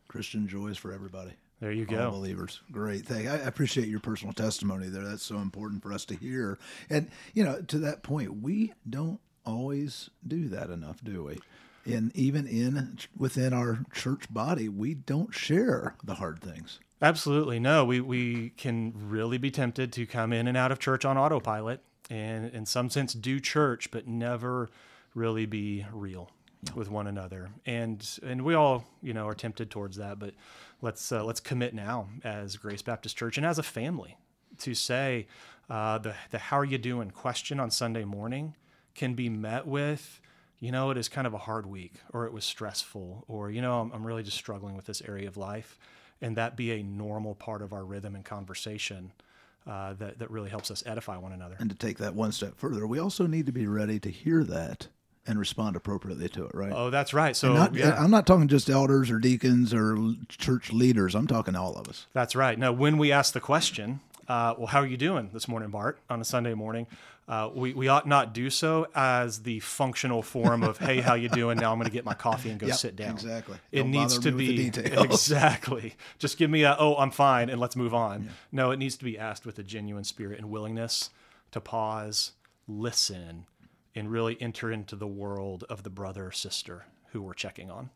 Christian 0.09 0.47
joys 0.47 0.77
for 0.77 0.91
everybody. 0.91 1.31
There 1.61 1.71
you 1.71 1.85
go. 1.85 2.05
All 2.05 2.11
believers. 2.11 2.61
Great 2.71 3.05
thing. 3.05 3.27
I 3.27 3.35
appreciate 3.37 3.87
your 3.87 3.99
personal 3.99 4.33
testimony 4.33 4.89
there. 4.89 5.03
That's 5.03 5.23
so 5.23 5.37
important 5.37 5.83
for 5.83 5.93
us 5.93 6.03
to 6.05 6.15
hear. 6.15 6.57
And, 6.89 7.09
you 7.33 7.43
know, 7.43 7.61
to 7.61 7.77
that 7.79 8.03
point, 8.03 8.41
we 8.41 8.73
don't 8.89 9.19
always 9.45 10.09
do 10.25 10.47
that 10.49 10.69
enough, 10.69 11.03
do 11.03 11.23
we? 11.23 11.39
And 11.85 12.15
even 12.15 12.47
in 12.47 12.97
within 13.17 13.53
our 13.53 13.79
church 13.93 14.33
body, 14.33 14.67
we 14.67 14.93
don't 14.93 15.33
share 15.33 15.95
the 16.03 16.15
hard 16.15 16.41
things. 16.41 16.79
Absolutely. 17.01 17.59
No, 17.59 17.85
we, 17.85 18.01
we 18.01 18.49
can 18.51 18.93
really 18.95 19.37
be 19.37 19.51
tempted 19.51 19.93
to 19.93 20.05
come 20.05 20.33
in 20.33 20.47
and 20.47 20.57
out 20.57 20.71
of 20.71 20.79
church 20.79 21.05
on 21.05 21.17
autopilot 21.17 21.81
and 22.09 22.51
in 22.53 22.65
some 22.65 22.89
sense 22.89 23.13
do 23.13 23.39
church, 23.39 23.91
but 23.91 24.07
never 24.07 24.69
really 25.13 25.45
be 25.45 25.85
real 25.93 26.31
with 26.75 26.89
one 26.89 27.07
another. 27.07 27.49
And 27.65 28.07
and 28.23 28.43
we 28.43 28.53
all, 28.53 28.85
you 29.01 29.13
know, 29.13 29.27
are 29.27 29.35
tempted 29.35 29.69
towards 29.69 29.97
that, 29.97 30.19
but 30.19 30.33
let's 30.81 31.11
uh, 31.11 31.23
let's 31.23 31.39
commit 31.39 31.73
now 31.73 32.07
as 32.23 32.57
Grace 32.57 32.81
Baptist 32.81 33.17
Church 33.17 33.37
and 33.37 33.45
as 33.45 33.59
a 33.59 33.63
family 33.63 34.17
to 34.59 34.73
say 34.73 35.27
uh, 35.69 35.97
the 35.97 36.15
the 36.31 36.37
how 36.37 36.59
are 36.59 36.65
you 36.65 36.77
doing 36.77 37.11
question 37.11 37.59
on 37.59 37.71
Sunday 37.71 38.03
morning 38.03 38.55
can 38.95 39.13
be 39.13 39.29
met 39.29 39.65
with 39.65 40.19
you 40.59 40.71
know 40.71 40.89
it 40.89 40.97
is 40.97 41.07
kind 41.07 41.27
of 41.27 41.33
a 41.33 41.37
hard 41.37 41.65
week 41.65 41.93
or 42.13 42.25
it 42.25 42.33
was 42.33 42.43
stressful 42.43 43.23
or 43.27 43.49
you 43.51 43.61
know 43.61 43.79
I'm, 43.79 43.91
I'm 43.91 44.05
really 44.05 44.23
just 44.23 44.37
struggling 44.37 44.75
with 44.75 44.85
this 44.85 45.01
area 45.07 45.27
of 45.27 45.37
life 45.37 45.77
and 46.21 46.35
that 46.35 46.57
be 46.57 46.71
a 46.71 46.83
normal 46.83 47.35
part 47.35 47.61
of 47.61 47.71
our 47.71 47.85
rhythm 47.85 48.15
and 48.15 48.25
conversation 48.25 49.13
uh, 49.67 49.93
that 49.93 50.19
that 50.19 50.31
really 50.31 50.49
helps 50.49 50.71
us 50.71 50.83
edify 50.85 51.17
one 51.17 51.31
another 51.31 51.55
and 51.59 51.69
to 51.69 51.75
take 51.75 51.97
that 51.99 52.15
one 52.15 52.31
step 52.31 52.53
further 52.57 52.87
we 52.87 52.99
also 52.99 53.27
need 53.27 53.45
to 53.45 53.51
be 53.51 53.67
ready 53.67 53.99
to 53.99 54.09
hear 54.09 54.43
that 54.43 54.87
and 55.29 55.37
respond 55.37 55.75
appropriately 55.75 56.27
to 56.27 56.45
it, 56.45 56.55
right? 56.55 56.73
Oh, 56.75 56.89
that's 56.89 57.13
right. 57.13 57.35
So 57.35 57.53
not, 57.53 57.75
yeah. 57.75 57.95
I'm 57.97 58.09
not 58.09 58.25
talking 58.25 58.47
just 58.47 58.67
elders 58.67 59.11
or 59.11 59.19
deacons 59.19 59.73
or 59.75 59.95
church 60.27 60.73
leaders. 60.73 61.13
I'm 61.13 61.27
talking 61.27 61.55
all 61.55 61.75
of 61.75 61.87
us. 61.87 62.07
That's 62.13 62.35
right. 62.35 62.57
Now, 62.57 62.71
when 62.73 62.97
we 62.97 63.11
ask 63.11 63.33
the 63.33 63.39
question, 63.39 63.99
uh, 64.27 64.55
well, 64.57 64.65
how 64.67 64.79
are 64.79 64.87
you 64.87 64.97
doing 64.97 65.29
this 65.31 65.47
morning, 65.47 65.69
Bart, 65.69 65.99
on 66.09 66.19
a 66.19 66.25
Sunday 66.25 66.55
morning? 66.55 66.87
Uh, 67.27 67.47
we, 67.53 67.73
we 67.73 67.87
ought 67.87 68.07
not 68.07 68.33
do 68.33 68.49
so 68.49 68.87
as 68.95 69.43
the 69.43 69.59
functional 69.59 70.23
form 70.23 70.63
of, 70.63 70.79
hey, 70.79 70.99
how 70.99 71.13
you 71.13 71.29
doing? 71.29 71.59
Now 71.59 71.71
I'm 71.71 71.77
going 71.77 71.85
to 71.85 71.93
get 71.93 72.05
my 72.05 72.15
coffee 72.15 72.49
and 72.49 72.59
go 72.59 72.65
yep, 72.65 72.77
sit 72.77 72.95
down. 72.95 73.11
Exactly. 73.11 73.59
It 73.71 73.81
Don't 73.83 73.91
needs 73.91 74.17
to 74.17 74.31
be 74.31 74.65
exactly. 74.75 75.93
Just 76.17 76.39
give 76.39 76.49
me 76.49 76.63
a, 76.63 76.75
oh, 76.79 76.95
I'm 76.95 77.11
fine, 77.11 77.51
and 77.51 77.61
let's 77.61 77.75
move 77.75 77.93
on. 77.93 78.23
Yeah. 78.23 78.29
No, 78.51 78.71
it 78.71 78.77
needs 78.77 78.97
to 78.97 79.05
be 79.05 79.19
asked 79.19 79.45
with 79.45 79.59
a 79.59 79.63
genuine 79.63 80.05
spirit 80.05 80.39
and 80.39 80.49
willingness 80.49 81.11
to 81.51 81.61
pause, 81.61 82.31
listen, 82.67 83.45
and 83.99 84.09
really 84.09 84.37
enter 84.41 84.71
into 84.71 84.95
the 84.95 85.07
world 85.07 85.65
of 85.69 85.83
the 85.83 85.89
brother 85.89 86.27
or 86.27 86.31
sister 86.31 86.85
who 87.11 87.21
we're 87.21 87.33
checking 87.33 87.69
on. 87.69 87.89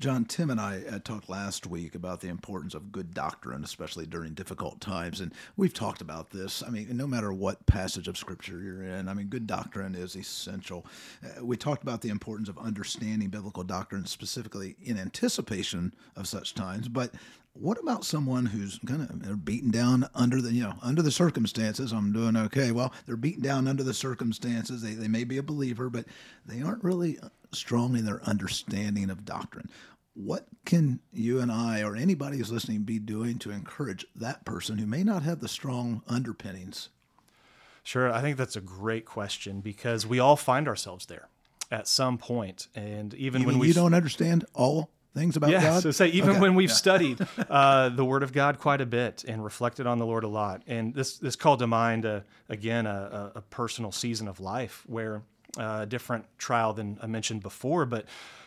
Jon, 0.00 0.24
Tim 0.24 0.50
and 0.50 0.60
I 0.60 0.82
uh, 0.90 0.98
talked 0.98 1.28
last 1.28 1.68
week 1.68 1.94
about 1.94 2.20
the 2.20 2.28
importance 2.28 2.74
of 2.74 2.90
good 2.90 3.14
doctrine, 3.14 3.62
especially 3.62 4.06
during 4.06 4.34
difficult 4.34 4.80
times. 4.80 5.20
And 5.20 5.32
we've 5.56 5.72
talked 5.72 6.00
about 6.00 6.30
this. 6.30 6.64
I 6.66 6.70
mean, 6.70 6.88
no 6.96 7.06
matter 7.06 7.32
what 7.32 7.64
passage 7.66 8.08
of 8.08 8.18
Scripture 8.18 8.60
you're 8.60 8.82
in, 8.82 9.08
I 9.08 9.14
mean, 9.14 9.26
good 9.28 9.46
doctrine 9.46 9.94
is 9.94 10.16
essential. 10.16 10.84
Uh, 11.24 11.44
we 11.44 11.56
talked 11.56 11.84
about 11.84 12.00
the 12.00 12.08
importance 12.08 12.48
of 12.48 12.58
understanding 12.58 13.28
biblical 13.28 13.62
doctrine, 13.62 14.04
specifically 14.06 14.74
in 14.82 14.98
anticipation 14.98 15.94
of 16.16 16.26
such 16.26 16.54
times. 16.54 16.88
But 16.88 17.12
what 17.54 17.78
about 17.78 18.04
someone 18.04 18.46
who's 18.46 18.80
kind 18.84 19.02
of 19.02 19.22
they're 19.22 19.36
beaten 19.36 19.70
down 19.70 20.08
under 20.14 20.42
the 20.42 20.52
you 20.52 20.64
know 20.64 20.74
under 20.82 21.02
the 21.02 21.12
circumstances? 21.12 21.92
I'm 21.92 22.12
doing 22.12 22.36
okay. 22.36 22.72
Well 22.72 22.92
they're 23.06 23.16
beaten 23.16 23.42
down 23.42 23.68
under 23.68 23.82
the 23.82 23.94
circumstances. 23.94 24.82
They, 24.82 24.94
they 24.94 25.08
may 25.08 25.24
be 25.24 25.38
a 25.38 25.42
believer 25.42 25.88
but 25.88 26.04
they 26.44 26.60
aren't 26.60 26.84
really 26.84 27.18
uh, 27.18 27.28
strong 27.52 27.96
in 27.96 28.04
their 28.04 28.22
understanding 28.24 29.08
of 29.08 29.24
doctrine. 29.24 29.70
What 30.14 30.46
can 30.64 31.00
you 31.12 31.40
and 31.40 31.50
i 31.50 31.82
or 31.82 31.96
anybody 31.96 32.38
who's 32.38 32.52
listening 32.52 32.82
be 32.82 32.98
doing 32.98 33.38
to 33.40 33.50
encourage 33.50 34.06
that 34.14 34.44
person 34.44 34.78
who 34.78 34.86
may 34.86 35.04
not 35.04 35.22
have 35.22 35.40
the 35.40 35.48
strong 35.48 36.02
underpinnings? 36.08 36.88
Sure. 37.84 38.10
I 38.12 38.20
think 38.20 38.36
that's 38.36 38.56
a 38.56 38.60
great 38.60 39.04
question 39.04 39.60
because 39.60 40.06
we 40.06 40.18
all 40.18 40.36
find 40.36 40.66
ourselves 40.66 41.06
there 41.06 41.28
at 41.70 41.86
some 41.86 42.18
point. 42.18 42.68
And 42.74 43.14
even 43.14 43.42
you 43.42 43.46
when 43.46 43.58
we 43.58 43.68
you 43.68 43.74
don't 43.74 43.94
understand 43.94 44.44
all 44.54 44.90
things 45.14 45.36
about 45.36 45.50
yeah, 45.50 45.62
God? 45.62 45.82
So 45.82 45.90
say 45.90 46.08
even 46.08 46.30
okay. 46.30 46.40
when 46.40 46.54
we've 46.54 46.68
yeah. 46.68 46.74
studied 46.74 47.26
uh, 47.48 47.88
the 47.88 48.04
Word 48.04 48.22
of 48.22 48.32
God 48.32 48.58
quite 48.58 48.80
a 48.80 48.86
bit 48.86 49.24
and 49.26 49.42
reflected 49.44 49.86
on 49.86 49.98
the 49.98 50.06
Lord 50.06 50.24
a 50.24 50.28
lot, 50.28 50.62
and 50.66 50.94
this 50.94 51.18
this 51.18 51.36
called 51.36 51.60
to 51.60 51.66
mind 51.66 52.04
a, 52.04 52.24
again 52.48 52.86
a, 52.86 53.32
a, 53.36 53.40
personal 53.40 53.92
season 53.92 54.28
of 54.28 54.40
life 54.40 54.82
where 54.86 55.22
uh, 55.58 55.80
a 55.82 55.86
different 55.86 56.26
trial 56.38 56.72
than 56.72 56.98
I 57.00 57.06
mentioned 57.06 57.42
before, 57.42 57.86
but 57.86 58.06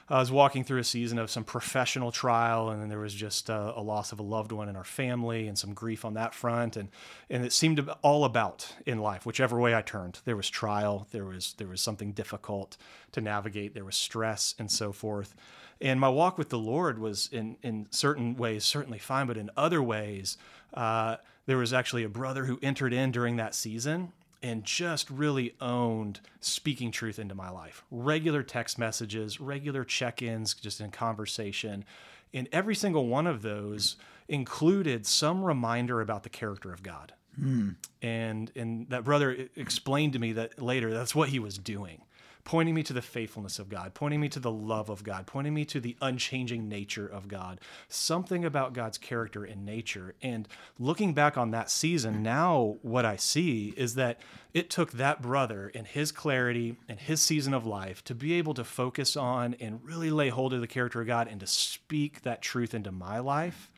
I 0.10 0.20
was 0.20 0.32
walking 0.32 0.64
through 0.64 0.80
a 0.80 0.86
season 0.86 1.20
of 1.20 1.30
some 1.30 1.44
professional 1.44 2.14
trial, 2.14 2.70
and 2.70 2.82
then 2.82 2.88
there 2.88 3.00
was 3.00 3.14
just 3.14 3.50
uh, 3.50 3.74
a 3.76 3.82
loss 3.82 4.14
of 4.14 4.20
a 4.20 4.24
loved 4.24 4.54
one 4.54 4.70
in 4.70 4.78
our 4.78 4.86
family 4.86 5.50
and 5.50 5.58
some 5.58 5.74
grief 5.74 6.06
on 6.06 6.14
that 6.14 6.34
front, 6.34 6.78
and 6.78 6.90
and 7.30 7.44
it 7.44 7.52
seemed 7.52 7.80
all 8.02 8.24
about 8.24 8.74
in 8.86 9.00
life, 9.00 9.26
whichever 9.26 9.60
way 9.60 9.76
I 9.76 9.82
turned. 9.82 10.20
There 10.24 10.38
was 10.38 10.50
trial, 10.50 11.08
there 11.12 11.26
was 11.26 11.56
there 11.58 11.68
was 11.68 11.82
something 11.82 12.14
difficult 12.14 12.78
to 13.12 13.22
navigate, 13.22 13.74
there 13.74 13.84
was 13.84 13.98
stress, 13.98 14.56
and 14.58 14.72
so 14.72 14.94
forth. 14.94 15.36
And 15.82 16.00
my 16.00 16.10
walk 16.10 16.38
with 16.38 16.50
the 16.50 16.58
Lord 16.58 17.00
was 17.00 17.28
in 17.34 17.58
in 17.62 17.88
certain 17.92 18.38
ways 18.38 18.64
certainly 18.64 19.00
fine, 19.00 19.28
but 19.28 19.36
in 19.36 19.50
other 19.58 19.84
ways, 19.84 20.38
uh, 20.74 21.18
there 21.48 21.58
was 21.58 21.74
actually 21.74 22.06
a 22.06 22.10
brother 22.10 22.46
who 22.46 22.60
entered 22.62 22.94
in 22.94 23.12
during 23.12 23.36
that 23.36 23.54
season 23.54 24.14
and 24.44 24.64
just 24.64 25.10
really 25.10 25.56
owned 25.60 26.20
speaking 26.40 26.92
truth 26.92 27.20
into 27.20 27.36
my 27.36 27.50
life. 27.50 27.84
Regular 27.92 28.44
text 28.44 28.78
messages, 28.78 29.40
regular 29.40 29.84
check 29.84 30.22
ins, 30.22 30.54
just 30.54 30.82
in 30.82 30.92
conversation. 30.92 31.86
And 32.34 32.48
every 32.52 32.76
single 32.76 33.08
one 33.08 33.28
of 33.28 33.42
those 33.42 33.96
included 34.28 35.06
some 35.06 35.44
reminder 35.44 36.02
about 36.02 36.24
the 36.24 36.30
character 36.30 36.74
of 36.74 36.84
God. 36.84 37.14
Mm. 37.40 37.76
And, 38.02 38.52
and 38.56 38.90
that 38.90 39.04
brother 39.04 39.48
explained 39.56 40.14
to 40.14 40.20
me 40.20 40.34
that 40.34 40.62
later 40.62 40.92
that's 40.92 41.16
what 41.16 41.30
he 41.30 41.40
was 41.40 41.58
doing 41.58 42.02
pointing 42.48 42.74
me 42.74 42.82
to 42.82 42.94
the 42.94 43.02
faithfulness 43.02 43.60
of 43.60 43.68
God, 43.68 43.94
pointing 43.94 44.22
me 44.22 44.30
to 44.30 44.40
the 44.40 44.50
love 44.50 44.88
of 44.90 45.04
God, 45.04 45.28
pointing 45.28 45.54
me 45.54 45.66
to 45.66 45.82
the 45.82 45.98
unchanging 46.00 46.70
nature 46.70 47.06
of 47.06 47.28
God, 47.28 47.60
something 47.90 48.46
about 48.46 48.72
God's 48.72 48.98
character 48.98 49.44
and 49.44 49.66
nature. 49.66 50.16
And 50.22 50.48
looking 50.80 51.14
back 51.14 51.38
on 51.38 51.52
that 51.52 51.70
season, 51.70 52.24
now 52.24 52.78
what 52.84 53.04
I 53.04 53.18
see 53.18 53.74
is 53.76 53.96
that 53.96 54.22
it 54.54 54.70
took 54.70 54.94
that 54.94 55.22
brother 55.22 55.74
and 55.76 55.86
his 55.86 56.14
clarity 56.14 56.78
and 56.88 57.02
his 57.02 57.22
season 57.22 57.54
of 57.54 57.66
life 57.66 58.02
to 58.06 58.16
be 58.16 58.36
able 58.36 58.54
to 58.54 58.64
focus 58.64 59.18
on 59.18 59.54
and 59.56 59.84
really 59.84 60.10
lay 60.10 60.30
hold 60.30 60.54
of 60.54 60.62
the 60.62 60.68
character 60.68 61.02
of 61.02 61.08
God 61.08 61.28
and 61.28 61.42
to 61.42 61.48
speak 61.48 62.22
that 62.22 62.42
truth 62.42 62.74
into 62.74 62.94
my 62.94 63.20
life. 63.20 63.70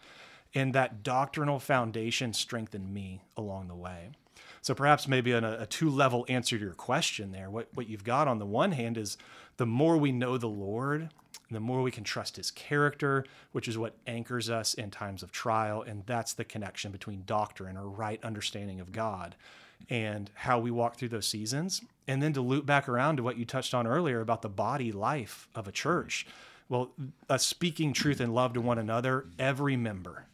And 0.53 0.75
that 0.75 1.01
doctrinal 1.01 1.57
foundation 1.57 2.33
strengthened 2.33 2.93
me 2.93 3.23
along 3.35 3.67
the 3.67 3.75
way. 3.75 4.11
So 4.61 4.73
perhaps 4.73 5.07
maybe 5.07 5.31
a, 5.31 5.65
two 5.65 5.89
level 5.89 6.25
answer 6.27 6.57
to 6.57 6.63
your 6.63 6.73
question 6.73 7.31
there. 7.31 7.49
What 7.49 7.69
what 7.73 7.87
you've 7.87 8.03
got 8.03 8.27
on 8.27 8.39
the 8.39 8.45
one 8.45 8.71
hand 8.71 8.97
is 8.97 9.17
the 9.57 9.65
more 9.65 9.97
we 9.97 10.11
know 10.11 10.37
the 10.37 10.47
Lord, 10.47 11.09
the 11.51 11.59
more 11.59 11.81
we 11.81 11.91
can 11.91 12.03
trust 12.03 12.37
His 12.37 12.51
character, 12.51 13.25
which 13.51 13.67
is 13.67 13.77
what 13.77 13.95
anchors 14.07 14.49
us 14.49 14.73
in 14.73 14.91
times 14.91 15.23
of 15.23 15.31
trial, 15.31 15.81
and 15.81 16.03
that's 16.05 16.33
the 16.33 16.45
connection 16.45 16.91
between 16.91 17.23
doctrine 17.25 17.77
or 17.77 17.89
right 17.89 18.23
understanding 18.23 18.79
of 18.79 18.91
God 18.91 19.35
and 19.89 20.29
how 20.33 20.59
we 20.59 20.71
walk 20.71 20.95
through 20.95 21.09
those 21.09 21.27
seasons. 21.27 21.81
And 22.07 22.21
then 22.21 22.33
to 22.33 22.41
loop 22.41 22.65
back 22.65 22.89
around 22.89 23.17
to 23.17 23.23
what 23.23 23.37
you 23.37 23.45
touched 23.45 23.73
on 23.73 23.87
earlier 23.87 24.19
about 24.19 24.41
the 24.41 24.49
body 24.49 24.91
life 24.91 25.47
of 25.53 25.67
a 25.67 25.71
church. 25.71 26.25
Well, 26.67 26.91
uh, 27.29 27.37
speaking 27.37 27.93
truth 27.93 28.19
and 28.19 28.33
love 28.33 28.53
to 28.53 28.61
one 28.61 28.77
another, 28.77 29.25
every 29.37 29.75
member, 29.75 30.25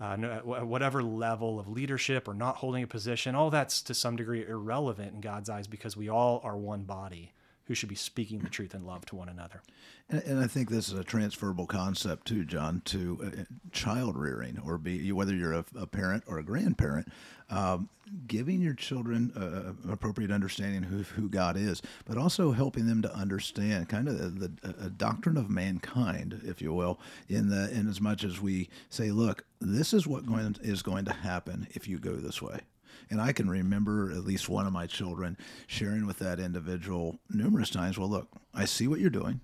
uh, 0.00 0.16
whatever 0.42 1.02
level 1.02 1.58
of 1.58 1.68
leadership 1.68 2.28
or 2.28 2.34
not 2.34 2.56
holding 2.56 2.82
a 2.82 2.86
position, 2.86 3.34
all 3.34 3.50
that's 3.50 3.82
to 3.82 3.94
some 3.94 4.16
degree 4.16 4.44
irrelevant 4.46 5.14
in 5.14 5.20
God's 5.20 5.48
eyes 5.48 5.66
because 5.66 5.96
we 5.96 6.08
all 6.08 6.40
are 6.44 6.56
one 6.56 6.82
body 6.82 7.32
who 7.66 7.74
should 7.74 7.88
be 7.88 7.94
speaking 7.94 8.40
the 8.40 8.48
truth 8.48 8.74
in 8.74 8.86
love 8.86 9.04
to 9.06 9.16
one 9.16 9.28
another. 9.28 9.62
And, 10.08 10.22
and 10.22 10.40
I 10.40 10.46
think 10.46 10.70
this 10.70 10.88
is 10.88 10.98
a 10.98 11.04
transferable 11.04 11.66
concept 11.66 12.26
too, 12.26 12.44
Jon, 12.44 12.82
to 12.86 13.18
uh, 13.24 13.42
child 13.72 14.16
rearing, 14.16 14.60
or 14.64 14.78
be 14.78 15.10
whether 15.12 15.34
you're 15.34 15.52
a, 15.52 15.64
a 15.76 15.86
parent 15.86 16.24
or 16.26 16.38
a 16.38 16.44
grandparent, 16.44 17.08
um, 17.50 17.88
giving 18.26 18.60
your 18.60 18.74
children 18.74 19.32
uh, 19.36 19.90
appropriate 19.92 20.30
understanding 20.30 20.84
of 20.84 20.90
who, 20.90 21.02
who 21.20 21.28
God 21.28 21.56
is, 21.56 21.82
but 22.04 22.16
also 22.16 22.52
helping 22.52 22.86
them 22.86 23.02
to 23.02 23.14
understand 23.14 23.88
kind 23.88 24.08
of 24.08 24.38
the, 24.38 24.48
the 24.62 24.90
doctrine 24.90 25.36
of 25.36 25.50
mankind, 25.50 26.40
if 26.44 26.62
you 26.62 26.72
will, 26.72 27.00
in 27.28 27.48
the 27.48 27.70
in 27.70 27.88
as 27.88 28.00
much 28.00 28.22
as 28.22 28.40
we 28.40 28.68
say, 28.90 29.10
look, 29.10 29.44
this 29.60 29.92
is 29.92 30.06
what 30.06 30.26
going 30.26 30.56
is 30.62 30.82
going 30.82 31.04
to 31.04 31.12
happen 31.12 31.66
if 31.72 31.88
you 31.88 31.98
go 31.98 32.14
this 32.14 32.40
way. 32.40 32.60
And 33.10 33.20
I 33.20 33.32
can 33.32 33.48
remember 33.48 34.10
at 34.10 34.24
least 34.24 34.48
one 34.48 34.66
of 34.66 34.72
my 34.72 34.86
children 34.86 35.36
sharing 35.66 36.06
with 36.06 36.18
that 36.18 36.40
individual 36.40 37.18
numerous 37.30 37.70
times, 37.70 37.98
well, 37.98 38.08
look, 38.08 38.28
I 38.54 38.64
see 38.64 38.88
what 38.88 39.00
you're 39.00 39.10
doing, 39.10 39.40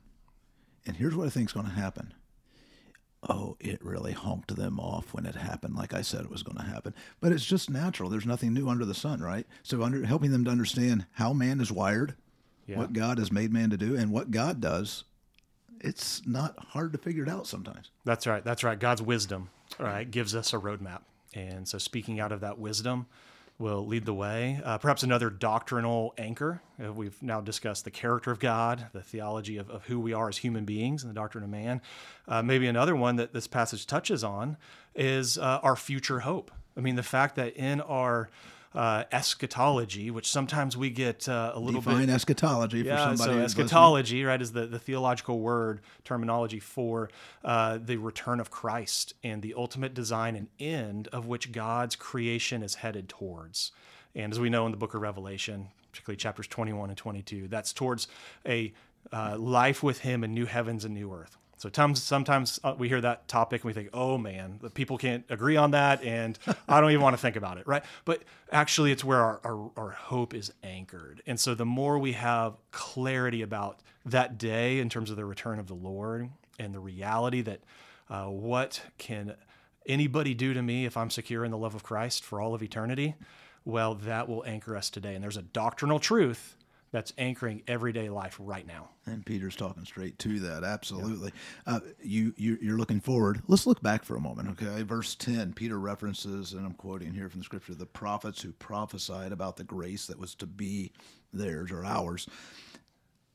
and 0.87 0.97
here's 0.97 1.14
what 1.14 1.26
I 1.26 1.31
think 1.31 1.49
is 1.49 1.52
going 1.52 1.66
to 1.66 1.73
happen. 1.73 2.12
Oh, 3.28 3.57
it 3.61 3.85
really 3.85 4.12
honked 4.12 4.57
them 4.57 4.81
off 4.81 5.14
when 5.14 5.26
it 5.26 5.37
happened, 5.37 5.76
like 5.76 5.95
I 5.95 6.02
said 6.02 6.23
it 6.23 6.31
was 6.31 6.42
going 6.42 6.57
to 6.57 6.64
happen. 6.64 6.92
But 7.21 7.31
it's 7.31 7.45
just 7.45 7.71
natural. 7.71 8.11
There's 8.11 8.26
nothing 8.26 8.52
new 8.52 8.69
under 8.69 8.85
the 8.85 8.95
sun, 8.95 9.21
right? 9.23 9.47
So, 9.62 9.81
under, 9.83 10.04
helping 10.04 10.33
them 10.33 10.45
to 10.47 10.50
understand 10.50 11.07
how 11.12 11.33
man 11.33 11.61
is 11.61 11.71
wired, 11.71 12.16
yeah. 12.66 12.78
what 12.78 12.92
God 12.92 13.19
has 13.19 13.31
made 13.31 13.52
man 13.52 13.71
to 13.71 13.76
do, 13.76 13.95
and 13.95 14.11
what 14.11 14.33
God 14.33 14.61
does, 14.61 15.04
it's 15.81 16.26
not 16.26 16.59
hard 16.71 16.92
to 16.92 16.99
figure 16.99 17.23
it 17.23 17.28
out 17.28 17.47
sometimes. 17.47 17.90
That's 18.04 18.26
right. 18.26 18.45
That's 18.45 18.64
right. 18.64 18.78
God's 18.78 19.02
wisdom, 19.02 19.50
right, 19.78 20.11
gives 20.11 20.35
us 20.35 20.52
a 20.52 20.59
roadmap. 20.59 21.02
And 21.33 21.69
so, 21.69 21.78
speaking 21.78 22.19
out 22.19 22.33
of 22.33 22.40
that 22.40 22.59
wisdom, 22.59 23.07
will 23.62 23.87
lead 23.87 24.04
the 24.04 24.12
way. 24.12 24.61
Uh, 24.64 24.76
perhaps 24.76 25.04
another 25.04 25.31
doctrinal 25.31 26.12
anchor. 26.19 26.61
Uh, 26.85 26.92
we've 26.92 27.23
now 27.23 27.40
discussed 27.40 27.85
the 27.85 27.90
character 27.90 28.33
of 28.33 28.40
God, 28.40 28.88
the 28.92 29.02
theology 29.02 29.57
of, 29.57 29.71
of, 29.71 29.85
who 29.85 30.00
we 30.00 30.12
are 30.12 30.28
as 30.28 30.38
human 30.38 30.64
beings, 30.64 31.04
and 31.04 31.11
the 31.11 31.14
doctrine 31.14 31.45
of 31.45 31.49
man. 31.49 31.81
Uh, 32.26 32.42
maybe 32.42 32.66
another 32.66 32.97
one 32.97 33.16
that 33.16 33.33
this 33.33 33.47
passage 33.47 33.87
touches 33.87 34.25
on 34.25 34.57
is 34.97 35.38
uh, 35.38 35.61
our 35.62 35.76
future 35.76 36.21
hope. 36.21 36.50
I 36.76 36.81
mean, 36.81 36.97
the 36.97 37.04
fact 37.04 37.37
that 37.37 37.57
in 37.57 37.81
our 37.81 38.31
uh, 38.75 39.05
eschatology, 39.12 40.11
which 40.11 40.31
sometimes 40.31 40.76
we 40.76 40.91
get 40.91 41.29
uh, 41.29 41.52
a 41.55 41.61
little 41.61 41.81
Define 41.81 42.07
bit. 42.07 42.14
eschatology 42.14 42.81
yeah, 42.81 42.97
for 43.11 43.17
somebody. 43.17 43.38
So 43.38 43.45
eschatology, 43.45 44.17
listening. 44.17 44.26
right, 44.26 44.43
is 44.43 44.52
the, 44.52 44.67
the 44.67 44.79
theological 44.79 45.41
word 45.41 45.81
terminology 46.05 46.61
for 46.61 47.11
uh, 47.45 47.79
the 47.83 47.97
return 47.97 48.41
of 48.41 48.50
Christ 48.50 49.14
and 49.23 49.43
the 49.43 49.55
ultimate 49.55 49.95
design 49.95 50.37
and 50.37 50.49
end 50.59 51.09
of 51.09 51.26
which 51.26 51.52
God's 51.52 51.97
creation 51.97 52.62
is 52.62 52.76
headed 52.76 53.09
towards. 53.09 53.73
And 54.14 54.33
as 54.33 54.41
we 54.41 54.50
know 54.50 54.67
in 54.67 54.73
the 54.73 54.79
book 54.79 54.95
of 54.95 55.00
Revelation, 55.00 55.69
particularly 55.91 56.17
chapters 56.17 56.47
21 56.47 56.91
and 56.91 56.99
22, 56.99 57.49
that's 57.49 57.73
towards 57.73 58.09
a 58.47 58.73
uh, 59.12 59.37
life 59.38 59.83
with 59.83 60.00
Him 60.00 60.25
in 60.25 60.33
new 60.33 60.47
heavens 60.47 60.85
and 60.85 60.95
new 60.95 61.12
earth. 61.12 61.37
So 61.62 61.69
sometimes, 61.69 62.02
sometimes 62.02 62.61
uh, 62.64 62.75
we 62.76 62.88
hear 62.88 63.00
that 63.02 63.28
topic 63.28 63.62
and 63.62 63.69
we 63.69 63.73
think, 63.73 63.90
oh 63.92 64.19
man, 64.19 64.59
the 64.61 64.69
people 64.69 64.99
can't 64.99 65.25
agree 65.31 65.57
on 65.57 65.71
that, 65.71 66.02
and 66.02 66.37
I 66.69 66.81
don't 66.81 66.90
even 66.90 67.02
want 67.02 67.14
to 67.14 67.23
think 67.23 67.37
about 67.37 67.57
it, 67.57 67.69
right? 67.69 67.85
But 68.04 68.25
actually, 68.50 68.90
it's 68.90 69.04
where 69.04 69.21
our, 69.21 69.40
our, 69.45 69.71
our, 69.76 69.90
hope 69.90 70.35
is 70.35 70.52
anchored. 70.64 71.23
And 71.25 71.38
so 71.38 71.54
the 71.54 71.64
more 71.64 72.00
we 72.00 72.14
have 72.14 72.54
clarity 72.73 73.42
about 73.42 73.78
that 74.04 74.38
day 74.38 74.81
in 74.81 74.88
terms 74.88 75.09
of 75.09 75.14
the 75.14 75.25
return 75.25 75.61
of 75.61 75.69
the 75.69 75.75
Lord 75.75 76.31
and 76.59 76.75
the 76.75 76.81
reality 76.81 77.42
that 77.42 77.61
uh, 78.11 78.25
what 78.25 78.83
can 78.99 79.37
anybody 79.87 80.35
do 80.35 80.54
to 80.54 80.62
me 80.62 80.85
if 80.85 80.97
I'm 80.97 81.11
secure 81.11 81.45
in 81.45 81.52
the 81.52 81.59
love 81.59 81.76
of 81.76 81.85
Christ 81.85 82.25
for 82.25 82.40
all 82.40 82.57
of 82.57 82.62
eternity, 82.64 83.14
well, 83.64 83.95
that 83.95 84.28
will 84.28 84.42
anchor 84.45 84.76
us 84.76 84.90
today. 84.90 85.14
And 85.14 85.23
there's 85.23 85.37
a 85.37 85.42
doctrinal 85.42 86.00
truth 86.00 86.57
that's 86.93 87.13
anchoring 87.19 87.63
everyday 87.67 88.09
life 88.11 88.37
right 88.39 88.67
now. 88.67 88.91
And 89.07 89.27
Peter's 89.27 89.57
talking 89.57 89.85
straight 89.85 90.19
to 90.21 90.39
that. 90.41 90.63
Absolutely. 90.63 91.33
Uh, 91.67 91.81
you, 92.03 92.35
you 92.37 92.59
you're 92.61 92.77
looking 92.77 93.01
forward. 93.01 93.43
Let's 93.49 93.67
look 93.67 93.83
back 93.83 94.05
for 94.05 94.15
a 94.15 94.21
moment. 94.21 94.51
Okay, 94.51 94.83
verse 94.83 95.15
ten. 95.15 95.53
Peter 95.55 95.81
references, 95.81 96.53
and 96.53 96.65
I'm 96.65 96.75
quoting 96.75 97.15
here 97.15 97.29
from 97.29 97.41
the 97.41 97.45
scripture, 97.45 97.75
the 97.75 97.87
prophets 97.87 98.43
who 98.43 98.53
prophesied 98.53 99.33
about 99.33 99.57
the 99.57 99.65
grace 99.65 100.07
that 100.07 100.19
was 100.19 100.35
to 100.37 100.47
be 100.47 100.93
theirs 101.33 101.73
or 101.73 101.85
ours. 101.85 102.29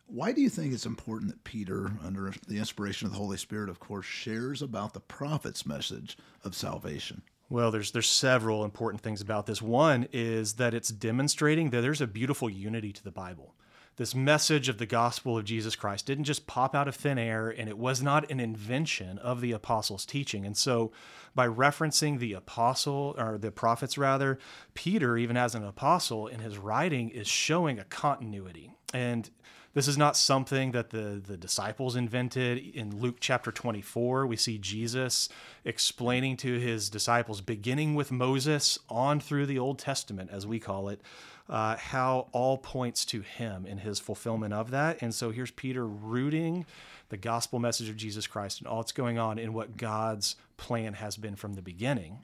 Why 0.05 0.31
do 0.31 0.39
you 0.39 0.49
think 0.49 0.73
it's 0.73 0.85
important 0.85 1.31
that 1.31 1.43
Peter, 1.43 1.91
under 2.01 2.31
the 2.47 2.59
inspiration 2.59 3.07
of 3.07 3.11
the 3.11 3.17
Holy 3.17 3.35
Spirit, 3.35 3.69
of 3.69 3.81
course, 3.81 4.05
shares 4.05 4.61
about 4.61 4.93
the 4.93 5.01
prophet's 5.01 5.65
message 5.65 6.17
of 6.45 6.55
salvation? 6.55 7.23
Well, 7.49 7.71
there's 7.71 7.91
there's 7.91 8.09
several 8.09 8.65
important 8.65 9.01
things 9.01 9.21
about 9.21 9.45
this. 9.45 9.61
One 9.61 10.07
is 10.11 10.53
that 10.53 10.73
it's 10.73 10.89
demonstrating 10.89 11.69
that 11.69 11.81
there's 11.81 12.01
a 12.01 12.07
beautiful 12.07 12.49
unity 12.49 12.91
to 12.91 13.03
the 13.03 13.11
Bible. 13.11 13.55
This 13.95 14.13
message 14.13 14.69
of 14.69 14.77
the 14.77 14.85
gospel 14.85 15.39
of 15.39 15.45
Jesus 15.45 15.75
Christ 15.75 16.05
didn't 16.05 16.25
just 16.25 16.45
pop 16.45 16.75
out 16.75 16.87
of 16.87 16.95
thin 16.95 17.17
air, 17.17 17.49
and 17.49 17.67
it 17.67 17.79
was 17.79 17.99
not 18.03 18.29
an 18.29 18.39
invention 18.39 19.17
of 19.17 19.41
the 19.41 19.53
apostles' 19.53 20.05
teaching. 20.05 20.45
And 20.45 20.55
so, 20.55 20.91
by 21.33 21.47
referencing 21.47 22.19
the 22.19 22.33
apostle 22.33 23.15
or 23.17 23.39
the 23.39 23.49
prophets, 23.49 23.97
rather, 23.97 24.37
Peter, 24.75 25.17
even 25.17 25.35
as 25.35 25.55
an 25.55 25.63
apostle 25.63 26.27
in 26.27 26.41
his 26.41 26.59
writing, 26.59 27.09
is 27.09 27.27
showing 27.27 27.79
a 27.79 27.85
continuity. 27.85 28.71
And 28.93 29.31
this 29.77 29.87
is 29.87 29.95
not 29.95 30.17
something 30.17 30.71
that 30.71 30.89
the, 30.89 31.21
the 31.23 31.37
disciples 31.37 31.95
invented. 31.95 32.57
In 32.57 32.99
Luke 32.99 33.17
chapter 33.19 33.51
24, 33.51 34.25
we 34.25 34.35
see 34.35 34.57
Jesus 34.57 35.29
explaining 35.63 36.35
to 36.37 36.57
his 36.57 36.89
disciples, 36.89 37.41
beginning 37.41 37.93
with 37.93 38.11
Moses 38.11 38.79
on 38.89 39.19
through 39.19 39.45
the 39.45 39.59
Old 39.59 39.77
Testament, 39.77 40.31
as 40.33 40.47
we 40.47 40.59
call 40.59 40.89
it, 40.89 40.99
uh, 41.47 41.77
how 41.77 42.27
all 42.31 42.57
points 42.57 43.05
to 43.05 43.21
him 43.21 43.67
and 43.69 43.81
his 43.81 43.99
fulfillment 43.99 44.51
of 44.51 44.71
that. 44.71 44.99
And 44.99 45.13
so 45.13 45.29
here's 45.29 45.51
Peter 45.51 45.85
rooting 45.85 46.65
the 47.09 47.17
gospel 47.17 47.59
message 47.59 47.87
of 47.87 47.97
Jesus 47.97 48.25
Christ 48.25 48.57
and 48.57 48.67
all 48.67 48.81
that's 48.81 48.91
going 48.91 49.19
on 49.19 49.37
in 49.37 49.53
what 49.53 49.77
God's 49.77 50.37
plan 50.57 50.93
has 50.93 51.17
been 51.17 51.35
from 51.35 51.53
the 51.53 51.61
beginning. 51.61 52.21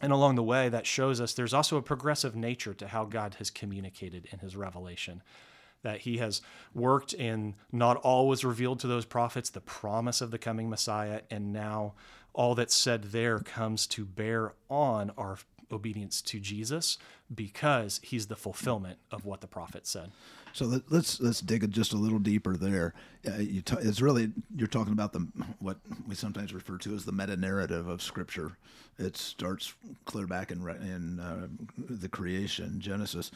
And 0.00 0.12
along 0.12 0.36
the 0.36 0.44
way, 0.44 0.68
that 0.68 0.86
shows 0.86 1.20
us 1.20 1.34
there's 1.34 1.54
also 1.54 1.76
a 1.76 1.82
progressive 1.82 2.36
nature 2.36 2.74
to 2.74 2.86
how 2.86 3.04
God 3.04 3.34
has 3.40 3.50
communicated 3.50 4.28
in 4.30 4.38
his 4.38 4.54
revelation 4.54 5.22
that 5.84 6.00
he 6.00 6.18
has 6.18 6.42
worked 6.74 7.12
and 7.14 7.54
not 7.70 7.96
all 7.98 8.26
was 8.26 8.44
revealed 8.44 8.80
to 8.80 8.88
those 8.88 9.04
prophets, 9.04 9.50
the 9.50 9.60
promise 9.60 10.20
of 10.20 10.32
the 10.32 10.38
coming 10.38 10.68
Messiah, 10.68 11.20
and 11.30 11.52
now 11.52 11.94
all 12.32 12.56
that's 12.56 12.74
said 12.74 13.04
there 13.04 13.38
comes 13.38 13.86
to 13.86 14.04
bear 14.04 14.54
on 14.68 15.12
our 15.16 15.38
obedience 15.70 16.20
to 16.22 16.40
Jesus 16.40 16.98
because 17.32 18.00
he's 18.02 18.26
the 18.26 18.36
fulfillment 18.36 18.98
of 19.10 19.24
what 19.24 19.40
the 19.40 19.46
prophet 19.46 19.86
said. 19.86 20.10
So 20.52 20.66
let, 20.66 20.82
us 20.92 21.20
let's 21.20 21.40
dig 21.40 21.68
just 21.72 21.92
a 21.92 21.96
little 21.96 22.20
deeper 22.20 22.56
there. 22.56 22.94
Uh, 23.26 23.38
t- 23.38 23.76
it's 23.80 24.00
really 24.00 24.30
you're 24.54 24.68
talking 24.68 24.92
about 24.92 25.12
the 25.12 25.26
what 25.58 25.78
we 26.06 26.14
sometimes 26.14 26.54
refer 26.54 26.78
to 26.78 26.94
as 26.94 27.04
the 27.04 27.12
meta 27.12 27.36
narrative 27.36 27.88
of 27.88 28.00
Scripture. 28.00 28.56
It 28.96 29.16
starts 29.16 29.74
clear 30.04 30.28
back 30.28 30.52
in 30.52 30.60
in 30.68 31.18
uh, 31.18 31.48
the 31.76 32.08
creation, 32.08 32.78
Genesis. 32.78 33.32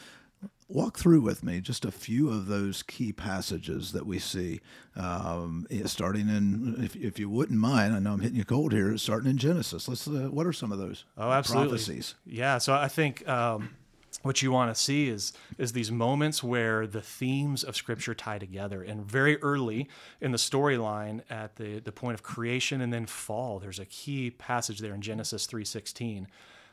Walk 0.71 0.99
through 0.99 1.23
with 1.23 1.43
me 1.43 1.63
just 1.63 1.87
a 1.87 1.91
few 1.91 2.29
of 2.29 2.47
those 2.47 2.83
key 2.83 3.11
passages 3.11 3.93
that 3.93 4.05
we 4.05 4.19
see, 4.19 4.61
um, 4.97 5.67
starting 5.87 6.29
in, 6.29 6.77
if, 6.79 6.95
if 6.95 7.19
you 7.19 7.31
wouldn't 7.31 7.59
mind, 7.59 7.95
I 7.95 8.01
know 8.01 8.13
I'm 8.13 8.21
hitting 8.21 8.37
you 8.37 8.45
cold 8.45 8.75
here, 8.75 8.97
starting 8.99 9.31
in 9.31 9.39
Genesis. 9.39 9.89
Let's. 9.89 10.07
Uh, 10.07 10.29
what 10.31 10.47
are 10.47 10.53
some 10.53 10.71
of 10.71 10.79
those? 10.79 11.07
Oh, 11.17 11.31
absolutely. 11.31 11.71
Prophecies? 11.71 12.15
Yeah. 12.27 12.59
So 12.59 12.75
I 12.75 12.89
think. 12.89 13.27
Um, 13.29 13.71
what 14.23 14.43
you 14.43 14.51
want 14.51 14.75
to 14.75 14.81
see 14.81 15.09
is 15.09 15.33
is 15.59 15.73
these 15.73 15.93
moments 15.93 16.43
where 16.43 16.87
the 16.87 17.01
themes 17.01 17.63
of 17.63 17.77
scripture 17.77 18.15
tie 18.15 18.39
together 18.39 18.83
and 18.83 19.05
very 19.05 19.41
early 19.43 19.89
in 20.21 20.33
the 20.33 20.39
storyline 20.39 21.23
at 21.31 21.57
the 21.57 21.79
the 21.79 21.93
point 21.93 22.15
of 22.15 22.23
creation 22.23 22.81
and 22.81 22.93
then 22.93 23.07
fall 23.07 23.59
there's 23.59 23.79
a 23.79 23.87
key 23.87 24.31
passage 24.31 24.81
there 24.81 24.95
in 24.95 25.01
Genesis 25.01 25.47
3:16 25.47 26.27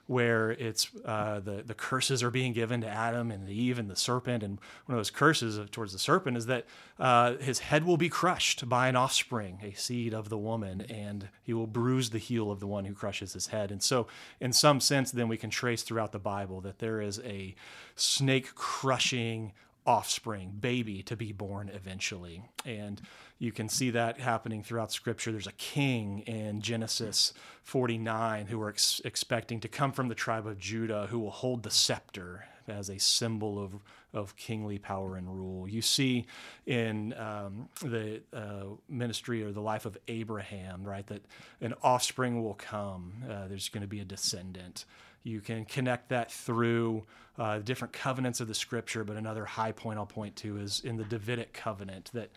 where 0.08 0.52
it's 0.52 0.90
uh, 1.04 1.40
the 1.40 1.64
the 1.66 1.74
curses 1.74 2.22
are 2.22 2.30
being 2.30 2.54
given 2.54 2.82
to 2.82 2.88
Adam 2.88 3.32
and 3.32 3.50
Eve 3.50 3.80
and 3.80 3.90
the 3.90 3.96
serpent, 3.96 4.44
and 4.44 4.60
one 4.86 4.96
of 4.96 5.00
those 5.00 5.10
curses 5.10 5.60
towards 5.72 5.94
the 5.94 6.00
serpent 6.00 6.38
is 6.38 6.46
that 6.46 6.66
uh, 7.00 7.36
his 7.38 7.60
head 7.60 7.86
will 7.86 7.98
be 7.98 8.10
crushed 8.10 8.70
by 8.70 8.88
an 8.88 8.96
offspring, 8.96 9.60
a 9.64 9.74
seed 9.74 10.14
of 10.14 10.30
the 10.30 10.38
woman, 10.38 10.82
and 10.82 11.30
he 11.42 11.54
will 11.54 11.68
bruise 11.68 12.12
the 12.12 12.20
heel 12.20 12.52
of 12.52 12.60
the 12.60 12.68
one 12.68 12.86
who 12.86 12.94
crushes 12.94 13.34
his 13.34 13.48
head. 13.48 13.72
And 13.72 13.82
so, 13.82 14.08
in 14.40 14.54
some 14.54 14.80
sense, 14.80 15.12
then 15.12 15.28
we 15.28 15.38
can 15.38 15.50
trace 15.50 15.82
throughout 15.82 16.12
the 16.12 16.20
Bible 16.20 16.62
that 16.62 16.80
there 16.80 17.02
is 17.02 17.20
a 17.22 17.56
snake 17.96 18.54
crushing 18.56 19.54
offspring, 19.86 20.54
baby 20.60 21.04
to 21.04 21.16
be 21.16 21.32
born 21.32 21.70
eventually. 21.74 22.44
And 22.66 23.02
you 23.38 23.52
can 23.52 23.70
see 23.70 23.92
that 23.92 24.20
happening 24.20 24.64
throughout 24.64 24.92
scripture. 24.92 25.32
There's 25.32 25.48
a 25.48 25.54
king 25.54 26.20
in 26.22 26.62
Genesis 26.62 27.34
49 27.64 28.48
who 28.48 28.62
are 28.62 28.70
ex- 28.70 29.02
expecting 29.06 29.60
to 29.62 29.68
come 29.68 29.92
from 29.92 30.08
the 30.08 30.16
tribe 30.16 30.48
of 30.48 30.58
Judah 30.58 31.08
who 31.10 31.20
will 31.20 31.32
hold 31.32 31.64
the 31.64 31.70
scepter 31.70 32.46
as 32.68 32.90
a 32.90 33.00
symbol 33.00 33.64
of, 33.64 33.76
of 34.14 34.36
kingly 34.36 34.80
power 34.80 35.18
and 35.18 35.28
rule. 35.28 35.68
You 35.68 35.82
see 35.82 36.26
in 36.66 37.14
um, 37.14 37.70
the 37.82 38.22
uh, 38.34 38.76
ministry 38.90 39.44
or 39.44 39.52
the 39.52 39.62
life 39.62 39.86
of 39.86 39.98
Abraham, 40.08 40.84
right, 40.84 41.06
that 41.08 41.24
an 41.62 41.74
offspring 41.84 42.44
will 42.44 42.56
come. 42.56 43.14
Uh, 43.30 43.48
there's 43.48 43.70
going 43.70 43.82
to 43.82 43.88
be 43.88 44.00
a 44.00 44.06
descendant. 44.06 44.86
You 45.26 45.42
can 45.42 45.66
connect 45.66 46.10
that 46.10 46.32
through 46.32 47.04
uh, 47.40 47.58
different 47.60 47.94
covenants 47.94 48.40
of 48.40 48.48
the 48.48 48.54
scripture, 48.54 49.04
but 49.04 49.18
another 49.18 49.44
high 49.44 49.72
point 49.72 49.98
I'll 49.98 50.06
point 50.06 50.36
to 50.38 50.58
is 50.58 50.82
in 50.82 50.98
the 50.98 51.04
Davidic 51.04 51.52
covenant 51.52 52.12
that 52.14 52.30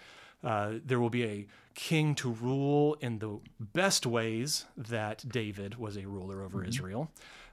uh, 0.42 0.74
there 0.84 0.98
will 0.98 1.10
be 1.10 1.24
a 1.24 1.46
king 1.74 2.14
to 2.14 2.32
rule 2.32 2.96
in 3.00 3.18
the 3.18 3.38
best 3.60 4.06
ways 4.06 4.64
that 4.74 5.28
David 5.28 5.76
was 5.76 5.98
a 5.98 6.06
ruler 6.06 6.42
over 6.42 6.60
mm-hmm. 6.60 6.68
Israel, 6.70 7.10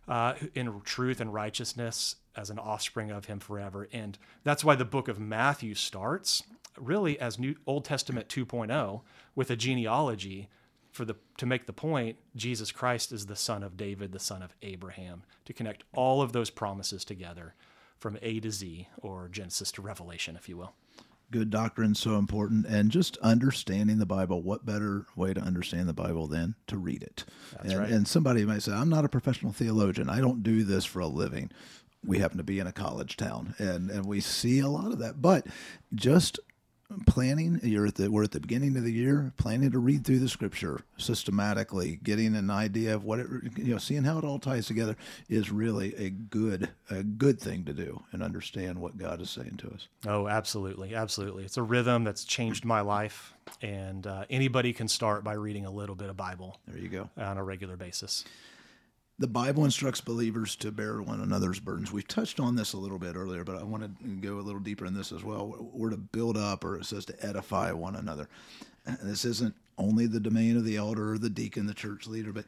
uh, 0.08 0.36
in 0.54 0.82
truth 0.86 1.20
and 1.20 1.34
righteousness 1.34 2.16
as 2.38 2.50
an 2.50 2.58
offspring 2.58 3.12
of 3.12 3.26
him 3.26 3.40
forever. 3.40 3.90
And 3.92 4.18
that's 4.44 4.64
why 4.64 4.76
the 4.76 4.86
book 4.86 5.10
of 5.10 5.20
Matthew 5.20 5.76
starts 5.76 6.44
really 6.80 7.20
as 7.20 7.38
New 7.38 7.56
Old 7.68 7.84
Testament 7.84 8.30
2.0 8.30 9.02
with 9.36 9.50
a 9.50 9.56
genealogy 9.58 10.48
for 10.96 11.04
the 11.04 11.16
to 11.38 11.46
make 11.46 11.66
the 11.66 11.74
point 11.74 12.18
Jesus 12.36 12.72
Christ 12.72 13.12
is 13.12 13.26
the 13.26 13.36
son 13.36 13.64
of 13.64 13.76
David, 13.76 14.14
the 14.14 14.20
son 14.20 14.42
of 14.42 14.56
Abraham, 14.62 15.24
to 15.44 15.54
connect 15.54 15.84
all 15.94 16.22
of 16.22 16.32
those 16.32 16.50
promises 16.50 17.04
together 17.04 17.54
from 17.98 18.18
A 18.22 18.40
to 18.40 18.50
Z 18.50 18.88
or 18.98 19.28
Genesis 19.28 19.74
to 19.74 19.82
Revelation, 19.82 20.38
if 20.38 20.48
you 20.48 20.56
will. 20.56 20.74
Good 21.32 21.50
doctrine 21.50 21.96
so 21.96 22.18
important 22.18 22.66
and 22.66 22.92
just 22.92 23.18
understanding 23.18 23.98
the 23.98 24.06
Bible. 24.06 24.42
What 24.42 24.66
better 24.66 25.06
way 25.18 25.34
to 25.34 25.42
understand 25.42 25.90
the 25.90 25.94
Bible 25.94 26.28
than 26.28 26.56
to 26.68 26.78
read 26.78 27.04
it? 27.04 27.26
That's 27.52 27.72
and, 27.72 27.80
right. 27.80 27.90
and 27.90 28.08
somebody 28.08 28.46
might 28.46 28.62
say, 28.62 28.72
I'm 28.72 28.90
not 28.90 29.06
a 29.06 29.10
professional 29.10 29.52
theologian. 29.52 30.10
I 30.10 30.22
don't 30.22 30.44
do 30.44 30.64
this 30.64 30.86
for 30.86 31.02
a 31.02 31.08
living. 31.08 31.52
We 32.06 32.20
happen 32.20 32.38
to 32.38 32.44
be 32.44 32.60
in 32.60 32.68
a 32.68 32.72
college 32.72 33.18
town 33.18 33.56
and, 33.58 33.90
and 33.90 34.06
we 34.06 34.22
see 34.22 34.60
a 34.60 34.70
lot 34.70 34.94
of 34.94 35.00
that. 35.00 35.22
But 35.22 35.48
just 35.94 36.40
planning 37.08 37.60
you're 37.64 37.88
at 37.88 37.96
the 37.96 38.12
we're 38.12 38.24
at 38.24 38.32
the 38.32 38.40
beginning 38.40 38.78
of 38.78 38.84
the 38.84 38.92
year 38.92 39.34
planning 39.38 39.72
to 39.72 39.80
read 39.80 40.06
through 40.06 40.20
the 40.20 40.30
scripture 40.30 40.82
systematically. 40.98 42.00
Getting 42.04 42.36
an 42.36 42.50
idea 42.50 42.94
of 42.94 43.04
what 43.04 43.20
it 43.20 43.28
you 43.58 43.74
know 43.74 43.78
seeing 43.78 44.04
how 44.04 44.20
it 44.20 44.24
all 44.24 44.40
ties 44.40 44.68
together 44.68 44.96
is 45.28 45.52
really 45.52 45.96
a 45.96 46.10
good 46.10 46.70
a 46.90 47.04
good 47.04 47.40
thing 47.40 47.66
to 47.66 47.74
do 47.74 48.04
and 48.12 48.22
understand 48.22 48.80
what 48.80 48.98
god 48.98 49.20
is 49.22 49.30
saying 49.30 49.58
to 49.58 49.68
us. 49.72 49.88
Oh 50.06 50.28
absolutely. 50.28 50.94
Absolutely. 50.94 51.44
It's 51.44 51.58
a 51.58 51.64
rhythm 51.64 52.04
that's 52.04 52.24
changed 52.24 52.66
my 52.66 52.82
life. 52.82 53.34
And 53.62 54.08
uh, 54.08 54.26
anybody 54.30 54.74
can 54.74 54.88
start 54.88 55.24
by 55.24 55.34
reading 55.34 55.66
a 55.66 55.72
little 55.72 55.96
bit 55.96 56.10
of 56.10 56.18
bible 56.18 56.60
there 56.68 56.80
you 56.80 56.90
go. 56.90 57.10
on 57.18 57.38
a 57.38 57.44
regular 57.44 57.78
basis 57.78 58.26
the 59.18 59.28
Bible 59.28 59.64
instructs 59.64 60.02
believers 60.02 60.56
to 60.58 60.72
bear 60.72 61.02
one 61.02 61.22
another's 61.22 61.60
burdens. 61.60 61.92
We've 61.92 62.08
touched 62.08 62.40
on 62.40 62.56
this 62.56 62.74
a 62.74 62.78
little 62.78 63.00
bit 63.00 63.16
earlier, 63.16 63.44
but 63.44 63.58
I 63.58 63.64
want 63.64 63.84
to 63.84 64.08
go 64.08 64.40
a 64.40 64.42
little 64.42 64.60
deeper 64.60 64.86
in 64.86 64.94
this 64.94 65.12
as 65.12 65.24
well. 65.24 65.72
We're 65.74 65.92
to 65.92 65.98
build 65.98 66.38
up, 66.38 66.66
or 66.66 66.78
it 66.78 66.86
says 66.86 67.06
to 67.06 67.26
edify 67.26 67.72
one 67.72 67.96
another. 67.96 68.28
This 69.02 69.24
isn't 69.26 69.56
only 69.78 70.06
the 70.06 70.20
domain 70.20 70.58
of 70.58 70.64
the 70.64 70.78
elder 70.78 71.14
or 71.14 71.18
the 71.18 71.30
deacon, 71.30 71.66
the 71.66 71.74
church 71.74 72.08
leader, 72.08 72.32
but 72.32 72.46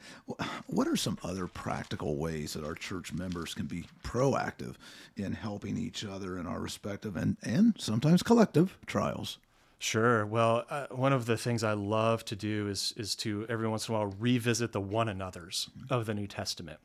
what 0.67 0.87
are 0.87 0.95
some 0.95 1.17
other 1.23 1.47
practical 1.47 2.17
ways 2.17 2.53
that 2.53 2.63
our 2.63 2.75
church 2.75 3.11
members 3.11 3.53
can 3.53 3.65
be 3.65 3.85
proactive 4.03 4.75
in 5.15 5.33
helping 5.33 5.77
each 5.77 6.05
other 6.05 6.37
in 6.37 6.45
our 6.45 6.59
respective 6.59 7.17
and, 7.17 7.37
and 7.43 7.75
sometimes 7.77 8.23
collective 8.23 8.77
trials? 8.85 9.39
Sure. 9.79 10.25
Well, 10.25 10.65
uh, 10.69 10.87
one 10.89 11.13
of 11.13 11.27
the 11.27 11.37
things 11.37 11.63
I 11.63 11.73
love 11.73 12.25
to 12.25 12.35
do 12.35 12.67
is 12.67 12.93
is 12.97 13.15
to 13.17 13.45
every 13.47 13.67
once 13.67 13.87
in 13.87 13.93
a 13.93 13.97
while 13.97 14.07
revisit 14.07 14.71
the 14.71 14.81
one 14.81 15.07
another's 15.07 15.69
of 15.89 16.05
the 16.07 16.13
New 16.13 16.27
Testament. 16.27 16.79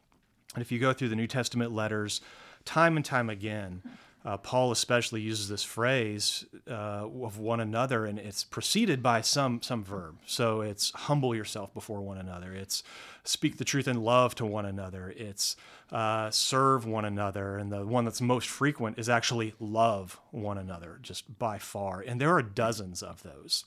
And 0.55 0.63
if 0.63 0.71
you 0.71 0.79
go 0.79 0.93
through 0.93 1.09
the 1.09 1.17
New 1.17 1.27
Testament 1.27 1.73
letters, 1.73 2.21
time 2.65 2.97
and 2.97 3.05
time 3.05 3.31
again, 3.31 3.83
uh, 4.25 4.37
Paul 4.37 4.71
especially 4.71 5.21
uses 5.21 5.49
this 5.49 5.65
phrase 5.65 6.45
uh, 6.69 7.09
of 7.09 7.39
one 7.39 7.59
another, 7.59 8.07
and 8.07 8.19
it's 8.19 8.45
preceded 8.45 9.03
by 9.03 9.21
some 9.21 9.61
some 9.63 9.83
verb. 9.83 10.19
So 10.27 10.61
it's 10.61 10.93
humble 10.93 11.35
yourself 11.35 11.75
before 11.75 12.01
one 12.01 12.19
another. 12.19 12.53
It's 12.53 12.85
speak 13.25 13.59
the 13.59 13.65
truth 13.65 13.89
in 13.89 14.03
love 14.03 14.37
to 14.37 14.47
one 14.47 14.65
another. 14.65 15.13
It's 15.17 15.57
uh, 15.91 16.31
serve 16.31 16.87
one 16.87 17.05
another, 17.05 17.59
and 17.59 17.73
the 17.73 17.85
one 17.85 18.05
that's 18.05 18.21
most 18.21 18.49
frequent 18.49 18.99
is 18.99 19.09
actually 19.09 19.55
love 19.59 20.21
one 20.31 20.59
another, 20.59 20.99
just 21.03 21.39
by 21.39 21.59
far. 21.59 22.01
And 22.01 22.21
there 22.21 22.35
are 22.35 22.43
dozens 22.43 23.03
of 23.03 23.25
those. 23.25 23.65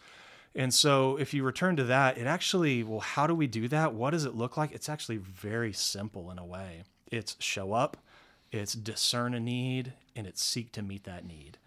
And 0.58 0.74
so, 0.74 1.18
if 1.18 1.34
you 1.34 1.44
return 1.44 1.76
to 1.76 1.84
that, 1.84 2.18
it 2.18 2.28
actually, 2.28 2.82
well, 2.82 3.02
how 3.02 3.28
do 3.28 3.36
we 3.36 3.46
do 3.46 3.68
that? 3.68 3.94
What 3.94 4.12
does 4.12 4.24
it 4.24 4.36
look 4.36 4.56
like? 4.56 4.72
It's 4.72 4.88
actually 4.88 5.18
very 5.18 5.74
simple 5.74 6.32
in 6.32 6.40
a 6.40 6.46
way. 6.46 6.84
It's 7.12 7.36
show 7.40 7.74
up, 7.74 7.98
it's 8.54 8.74
discern 8.74 9.34
a 9.34 9.40
need, 9.42 9.92
and 10.16 10.28
it 10.28 10.38
seek 10.38 10.72
to 10.74 10.82
meet 10.82 11.04
that 11.04 11.26
need. 11.26 11.58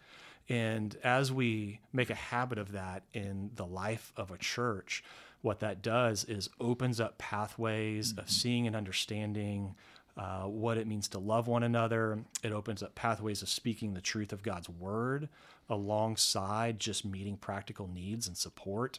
And 0.49 0.97
as 1.05 1.31
we 1.31 1.81
make 1.93 2.11
a 2.11 2.15
habit 2.15 2.59
of 2.59 2.73
that 2.73 3.03
in 3.13 3.51
the 3.55 3.67
life 3.67 4.13
of 4.17 4.31
a 4.31 4.39
church, 4.39 5.05
what 5.43 5.61
that 5.61 5.83
does 5.83 6.25
is 6.25 6.49
opens 6.61 7.01
up 7.01 7.19
pathways 7.19 8.13
mm-hmm. 8.13 8.21
of 8.21 8.31
seeing 8.31 8.67
and 8.67 8.75
understanding 8.75 9.75
uh, 10.17 10.43
what 10.43 10.79
it 10.79 10.87
means 10.87 11.07
to 11.09 11.19
love 11.19 11.47
one 11.47 11.63
another. 11.63 12.19
It 12.43 12.53
opens 12.53 12.83
up 12.83 12.95
pathways 12.95 13.43
of 13.43 13.49
speaking 13.49 13.95
the 13.95 14.01
truth 14.01 14.33
of 14.33 14.43
God's 14.43 14.69
word 14.69 15.29
alongside 15.71 16.81
just 16.81 17.05
meeting 17.05 17.37
practical 17.37 17.89
needs 17.89 18.27
and 18.27 18.37
support. 18.37 18.99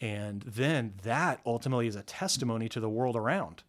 And 0.00 0.42
then 0.42 0.94
that 1.02 1.40
ultimately 1.46 1.86
is 1.86 1.96
a 1.96 2.02
testimony 2.02 2.68
to 2.70 2.80
the 2.80 2.88
world 2.88 3.16
around 3.16 3.62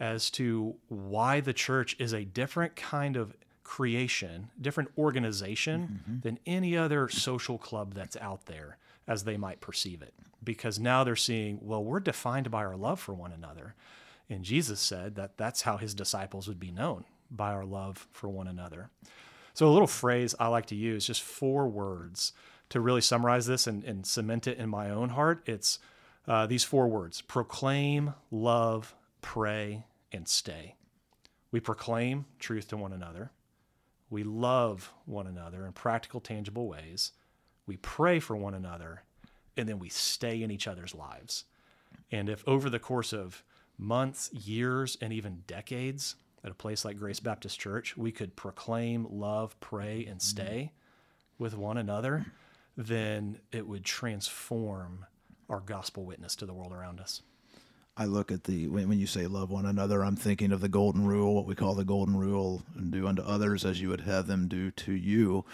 as 0.00 0.30
to 0.30 0.76
why 0.88 1.40
the 1.40 1.52
church 1.52 1.96
is 1.98 2.12
a 2.12 2.24
different 2.24 2.76
kind 2.76 3.16
of 3.16 3.34
creation, 3.68 4.48
different 4.58 4.88
organization 4.96 6.00
mm-hmm. 6.00 6.20
than 6.20 6.38
any 6.46 6.74
other 6.74 7.06
social 7.06 7.58
club 7.58 7.92
that's 7.92 8.16
out 8.16 8.46
there 8.46 8.78
as 9.06 9.24
they 9.24 9.36
might 9.36 9.60
perceive 9.60 10.00
it. 10.00 10.14
Because 10.42 10.78
now 10.78 11.04
they're 11.04 11.14
seeing, 11.14 11.58
well, 11.60 11.84
we're 11.84 12.00
defined 12.00 12.50
by 12.50 12.64
our 12.64 12.78
love 12.78 12.98
for 12.98 13.12
one 13.12 13.30
another. 13.30 13.74
And 14.30 14.42
Jesus 14.42 14.80
said 14.80 15.16
that 15.16 15.36
that's 15.36 15.62
how 15.62 15.76
his 15.76 15.92
disciples 15.92 16.48
would 16.48 16.58
be 16.58 16.70
known 16.70 17.04
by 17.30 17.52
our 17.52 17.66
love 17.66 18.08
for 18.10 18.30
one 18.30 18.48
another. 18.48 18.88
So, 19.52 19.68
a 19.68 19.70
little 19.70 19.86
phrase 19.86 20.34
I 20.40 20.48
like 20.48 20.66
to 20.66 20.74
use, 20.74 21.06
just 21.06 21.20
four 21.20 21.68
words 21.68 22.32
to 22.70 22.80
really 22.80 23.02
summarize 23.02 23.46
this 23.46 23.66
and, 23.66 23.84
and 23.84 24.06
cement 24.06 24.46
it 24.46 24.56
in 24.56 24.70
my 24.70 24.88
own 24.88 25.10
heart. 25.10 25.42
It's 25.44 25.78
uh, 26.26 26.46
these 26.46 26.64
four 26.64 26.88
words 26.88 27.20
proclaim, 27.20 28.14
love, 28.30 28.94
pray, 29.20 29.84
and 30.10 30.26
stay. 30.26 30.76
We 31.50 31.60
proclaim 31.60 32.24
truth 32.38 32.68
to 32.68 32.78
one 32.78 32.94
another. 32.94 33.30
We 34.10 34.24
love 34.24 34.92
one 35.04 35.26
another 35.26 35.66
in 35.66 35.72
practical, 35.72 36.20
tangible 36.20 36.66
ways. 36.68 37.12
we 37.66 37.76
pray 37.76 38.18
for 38.18 38.34
one 38.34 38.54
another, 38.54 39.02
and 39.56 39.68
then 39.68 39.78
we 39.78 39.90
stay 39.90 40.42
in 40.42 40.50
each 40.50 40.66
other's 40.66 40.94
lives. 40.94 41.44
And 42.10 42.30
if 42.30 42.42
over 42.48 42.70
the 42.70 42.78
course 42.78 43.12
of 43.12 43.44
months, 43.76 44.32
years, 44.32 44.96
and 45.02 45.12
even 45.12 45.42
decades 45.46 46.16
at 46.42 46.50
a 46.50 46.54
place 46.54 46.84
like 46.84 46.98
Grace 46.98 47.20
Baptist 47.20 47.60
Church, 47.60 47.96
we 47.96 48.10
could 48.10 48.36
proclaim, 48.36 49.06
love, 49.10 49.58
pray, 49.60 50.06
and 50.06 50.18
mm-hmm. 50.18 50.18
stay 50.18 50.72
with 51.38 51.54
one 51.54 51.76
another, 51.76 52.26
then 52.76 53.38
it 53.52 53.66
would 53.66 53.84
transform 53.84 55.04
our 55.48 55.60
gospel 55.60 56.04
witness 56.04 56.34
to 56.36 56.46
the 56.46 56.54
world 56.54 56.72
around 56.72 57.00
us. 57.00 57.22
I 57.98 58.04
look 58.04 58.30
at 58.30 58.44
the 58.44 58.68
when, 58.68 58.88
when 58.88 59.00
you 59.00 59.08
say 59.08 59.26
love 59.26 59.50
one 59.50 59.66
another, 59.66 60.04
I'm 60.04 60.14
thinking 60.14 60.52
of 60.52 60.60
the 60.60 60.68
golden 60.68 61.04
rule, 61.04 61.34
what 61.34 61.46
we 61.46 61.56
call 61.56 61.74
the 61.74 61.84
golden 61.84 62.16
rule, 62.16 62.62
and 62.76 62.92
do 62.92 63.08
unto 63.08 63.22
others 63.22 63.64
as 63.64 63.80
you 63.80 63.88
would 63.88 64.02
have 64.02 64.28
them 64.28 64.46
do 64.46 64.70
to 64.70 64.92
you. 64.92 65.44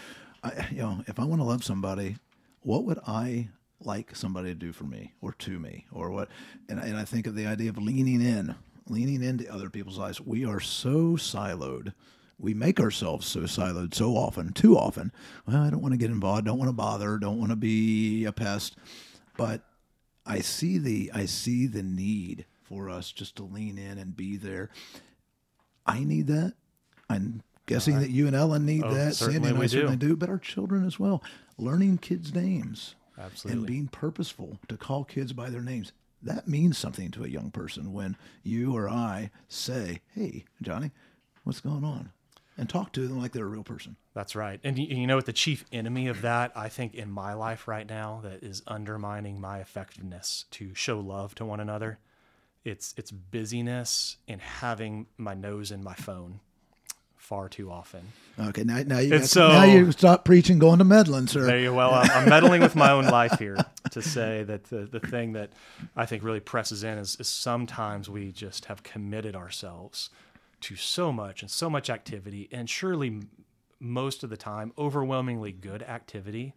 I, 0.43 0.67
you 0.71 0.77
know, 0.77 1.03
if 1.07 1.19
I 1.19 1.23
want 1.25 1.41
to 1.41 1.45
love 1.45 1.63
somebody, 1.63 2.17
what 2.61 2.83
would 2.83 2.99
I 3.07 3.49
like 3.81 4.15
somebody 4.15 4.49
to 4.49 4.55
do 4.55 4.71
for 4.71 4.83
me 4.83 5.13
or 5.21 5.33
to 5.33 5.57
me 5.57 5.85
or 5.91 6.11
what? 6.11 6.29
And, 6.69 6.79
and 6.79 6.95
I 6.95 7.03
think 7.03 7.25
of 7.25 7.35
the 7.35 7.47
idea 7.47 7.71
of 7.71 7.79
leaning 7.79 8.21
in, 8.21 8.53
leaning 8.87 9.23
into 9.23 9.51
other 9.51 9.71
people's 9.71 9.97
lives. 9.97 10.21
We 10.21 10.45
are 10.45 10.59
so 10.59 11.17
siloed. 11.17 11.93
We 12.37 12.53
make 12.53 12.79
ourselves 12.79 13.25
so 13.25 13.41
siloed 13.41 13.95
so 13.95 14.11
often, 14.11 14.53
too 14.53 14.77
often. 14.77 15.11
Well, 15.47 15.63
I 15.63 15.71
don't 15.71 15.81
want 15.81 15.93
to 15.93 15.97
get 15.97 16.11
involved, 16.11 16.45
don't 16.45 16.59
want 16.59 16.69
to 16.69 16.73
bother, 16.73 17.17
don't 17.17 17.39
want 17.39 17.51
to 17.51 17.55
be 17.55 18.25
a 18.25 18.31
pest. 18.31 18.75
But 19.35 19.61
I 20.25 20.39
see 20.39 20.77
the 20.77 21.11
I 21.13 21.25
see 21.25 21.67
the 21.67 21.83
need 21.83 22.45
for 22.63 22.89
us 22.89 23.11
just 23.11 23.35
to 23.37 23.43
lean 23.43 23.77
in 23.77 23.97
and 23.97 24.15
be 24.15 24.37
there. 24.37 24.69
I 25.85 26.03
need 26.03 26.27
that. 26.27 26.53
I'm 27.09 27.43
guessing 27.67 27.99
that 27.99 28.09
you 28.09 28.25
and 28.27 28.35
Ellen 28.35 28.65
need 28.65 28.83
Oh, 28.83 28.93
that. 28.93 29.15
certainly 29.15 29.35
Sandy 29.35 29.49
and 29.49 29.57
I 29.57 29.61
do. 29.61 29.67
certainly 29.67 29.95
do, 29.97 30.15
but 30.15 30.29
our 30.29 30.39
children 30.39 30.85
as 30.85 30.99
well. 30.99 31.23
Learning 31.57 31.97
kids' 31.99 32.33
names 32.33 32.95
Absolutely. 33.17 33.57
and 33.59 33.67
being 33.67 33.87
purposeful 33.87 34.59
to 34.67 34.77
call 34.77 35.03
kids 35.03 35.31
by 35.33 35.49
their 35.51 35.61
names. 35.61 35.91
That 36.23 36.47
means 36.47 36.77
something 36.77 37.11
to 37.11 37.23
a 37.23 37.27
young 37.27 37.51
person 37.51 37.93
when 37.93 38.17
you 38.41 38.75
or 38.75 38.89
I 38.89 39.29
say, 39.47 40.01
"Hey, 40.15 40.45
Johnny, 40.61 40.89
what's 41.43 41.59
going 41.61 41.83
on?" 41.83 42.09
And 42.57 42.69
talk 42.69 42.91
to 42.93 43.07
them 43.07 43.19
like 43.19 43.31
they're 43.33 43.45
a 43.45 43.49
real 43.49 43.63
person. 43.63 43.97
That's 44.13 44.35
right. 44.35 44.59
And 44.63 44.77
you, 44.79 44.95
you 44.95 45.07
know 45.07 45.15
what 45.17 45.25
the 45.25 45.33
chief 45.33 45.65
enemy 45.71 46.07
of 46.07 46.21
that, 46.21 46.51
I 46.55 46.69
think, 46.69 46.95
in 46.95 47.11
my 47.11 47.33
life 47.33 47.67
right 47.67 47.87
now, 47.87 48.21
that 48.23 48.43
is 48.43 48.61
undermining 48.67 49.41
my 49.41 49.59
effectiveness 49.59 50.45
to 50.51 50.73
show 50.73 50.99
love 50.99 51.35
to 51.35 51.45
one 51.45 51.59
another. 51.59 51.99
It's 52.63 52.93
it's 52.97 53.11
busyness 53.11 54.17
and 54.27 54.41
having 54.41 55.07
my 55.17 55.33
nose 55.33 55.71
in 55.71 55.83
my 55.83 55.93
phone 55.93 56.39
far 57.15 57.49
too 57.49 57.71
often. 57.71 58.01
Okay, 58.39 58.63
now 58.63 58.81
now 58.85 58.99
you 58.99 59.09
got- 59.09 59.23
so- 59.23 59.47
now 59.49 59.63
you 59.63 59.91
stop 59.91 60.25
preaching, 60.25 60.59
going 60.59 60.77
to 60.79 60.85
meddling, 60.85 61.27
sir. 61.27 61.45
There 61.45 61.59
you 61.59 61.73
well, 61.73 61.93
I'm, 61.93 62.09
I'm 62.11 62.29
meddling 62.29 62.61
with 62.61 62.75
my 62.75 62.91
own 62.91 63.05
life 63.05 63.37
here 63.39 63.57
to 63.91 64.01
say 64.01 64.43
that 64.43 64.65
the, 64.65 64.85
the 64.85 64.99
thing 64.99 65.33
that 65.33 65.51
I 65.95 66.05
think 66.05 66.23
really 66.23 66.39
presses 66.39 66.83
in 66.83 66.97
is, 66.97 67.17
is 67.19 67.27
sometimes 67.27 68.09
we 68.09 68.31
just 68.31 68.65
have 68.65 68.83
committed 68.83 69.35
ourselves 69.35 70.09
to 70.65 70.75
so 70.75 71.11
much 71.11 71.43
and 71.43 71.51
so 71.51 71.69
much 71.69 71.91
activity, 71.91 72.49
and 72.51 72.67
surely 72.67 73.21
most 73.79 74.23
of 74.23 74.31
the 74.31 74.37
time, 74.37 74.73
overwhelmingly 74.79 75.51
mm-hmm. 75.51 75.69
good 75.69 75.83
activity. 75.83 76.55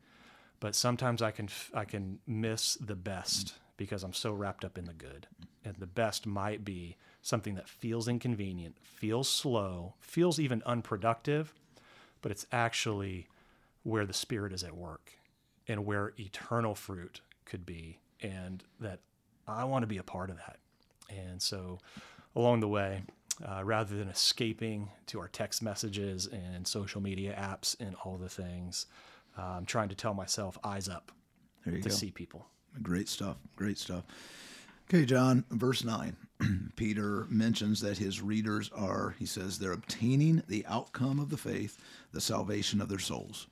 But 0.60 0.74
sometimes 0.74 1.20
I 1.20 1.30
can 1.30 1.50
I 1.74 1.84
can 1.84 2.18
miss 2.26 2.76
the 2.76 2.96
best 2.96 3.48
mm-hmm. 3.48 3.58
because 3.76 4.02
I'm 4.02 4.14
so 4.14 4.32
wrapped 4.32 4.64
up 4.64 4.78
in 4.78 4.86
the 4.86 4.94
good, 4.94 5.26
and 5.62 5.76
the 5.76 5.86
best 5.86 6.26
might 6.26 6.64
be 6.64 6.96
something 7.20 7.54
that 7.56 7.68
feels 7.68 8.08
inconvenient, 8.08 8.76
feels 8.82 9.28
slow, 9.28 9.94
feels 10.00 10.40
even 10.40 10.62
unproductive, 10.64 11.52
but 12.22 12.32
it's 12.32 12.46
actually 12.50 13.28
where 13.82 14.06
the 14.06 14.14
Spirit 14.14 14.54
is 14.54 14.64
at 14.64 14.74
work 14.74 15.12
and 15.66 15.84
where 15.84 16.14
eternal 16.18 16.74
fruit 16.74 17.20
could 17.44 17.66
be. 17.66 17.98
And 18.22 18.64
that 18.80 19.00
I 19.46 19.64
want 19.64 19.82
to 19.82 19.86
be 19.86 19.98
a 19.98 20.02
part 20.02 20.30
of 20.30 20.36
that. 20.36 20.58
And 21.10 21.42
so 21.42 21.78
along 22.34 22.60
the 22.60 22.68
way, 22.68 23.02
uh, 23.46 23.62
rather 23.64 23.96
than 23.96 24.08
escaping 24.08 24.90
to 25.06 25.20
our 25.20 25.28
text 25.28 25.62
messages 25.62 26.26
and 26.26 26.66
social 26.66 27.00
media 27.00 27.34
apps 27.38 27.78
and 27.80 27.94
all 28.04 28.16
the 28.16 28.28
things, 28.28 28.86
uh, 29.38 29.42
I'm 29.42 29.66
trying 29.66 29.88
to 29.90 29.94
tell 29.94 30.14
myself, 30.14 30.58
eyes 30.64 30.88
up 30.88 31.12
There 31.64 31.74
you 31.76 31.82
to 31.82 31.88
go. 31.88 31.94
see 31.94 32.10
people. 32.10 32.46
Great 32.82 33.08
stuff. 33.08 33.36
Great 33.56 33.78
stuff. 33.78 34.04
Okay, 34.88 35.04
Jon, 35.04 35.44
verse 35.50 35.84
9. 35.84 36.16
Peter 36.76 37.26
mentions 37.28 37.80
that 37.82 37.98
his 37.98 38.22
readers 38.22 38.70
are, 38.74 39.14
he 39.18 39.26
says, 39.26 39.58
they're 39.58 39.72
obtaining 39.72 40.42
the 40.48 40.64
outcome 40.66 41.18
of 41.20 41.28
the 41.28 41.36
faith, 41.36 41.76
the 42.12 42.20
salvation 42.20 42.80
of 42.80 42.88
their 42.88 42.98
souls. 42.98 43.48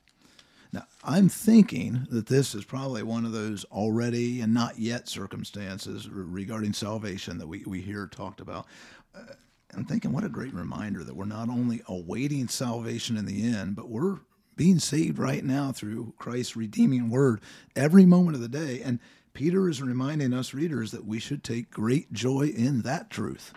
Now, 0.72 0.84
I'm 1.04 1.28
thinking 1.28 2.06
that 2.10 2.26
this 2.26 2.54
is 2.54 2.64
probably 2.64 3.02
one 3.02 3.24
of 3.24 3.32
those 3.32 3.64
already 3.66 4.40
and 4.40 4.52
not 4.52 4.78
yet 4.78 5.08
circumstances 5.08 6.08
regarding 6.08 6.72
salvation 6.72 7.38
that 7.38 7.46
we, 7.46 7.62
we 7.66 7.80
hear 7.80 8.06
talked 8.06 8.40
about. 8.40 8.66
Uh, 9.14 9.34
I'm 9.76 9.84
thinking, 9.84 10.12
what 10.12 10.24
a 10.24 10.28
great 10.28 10.54
reminder 10.54 11.04
that 11.04 11.14
we're 11.14 11.26
not 11.26 11.48
only 11.48 11.82
awaiting 11.86 12.48
salvation 12.48 13.16
in 13.16 13.26
the 13.26 13.46
end, 13.46 13.76
but 13.76 13.90
we're 13.90 14.20
being 14.56 14.78
saved 14.78 15.18
right 15.18 15.44
now 15.44 15.70
through 15.70 16.14
Christ's 16.18 16.56
redeeming 16.56 17.10
word 17.10 17.42
every 17.74 18.06
moment 18.06 18.36
of 18.36 18.40
the 18.40 18.48
day. 18.48 18.80
And 18.82 19.00
Peter 19.34 19.68
is 19.68 19.82
reminding 19.82 20.32
us 20.32 20.54
readers 20.54 20.92
that 20.92 21.04
we 21.04 21.18
should 21.18 21.44
take 21.44 21.70
great 21.70 22.10
joy 22.10 22.46
in 22.46 22.82
that 22.82 23.10
truth. 23.10 23.52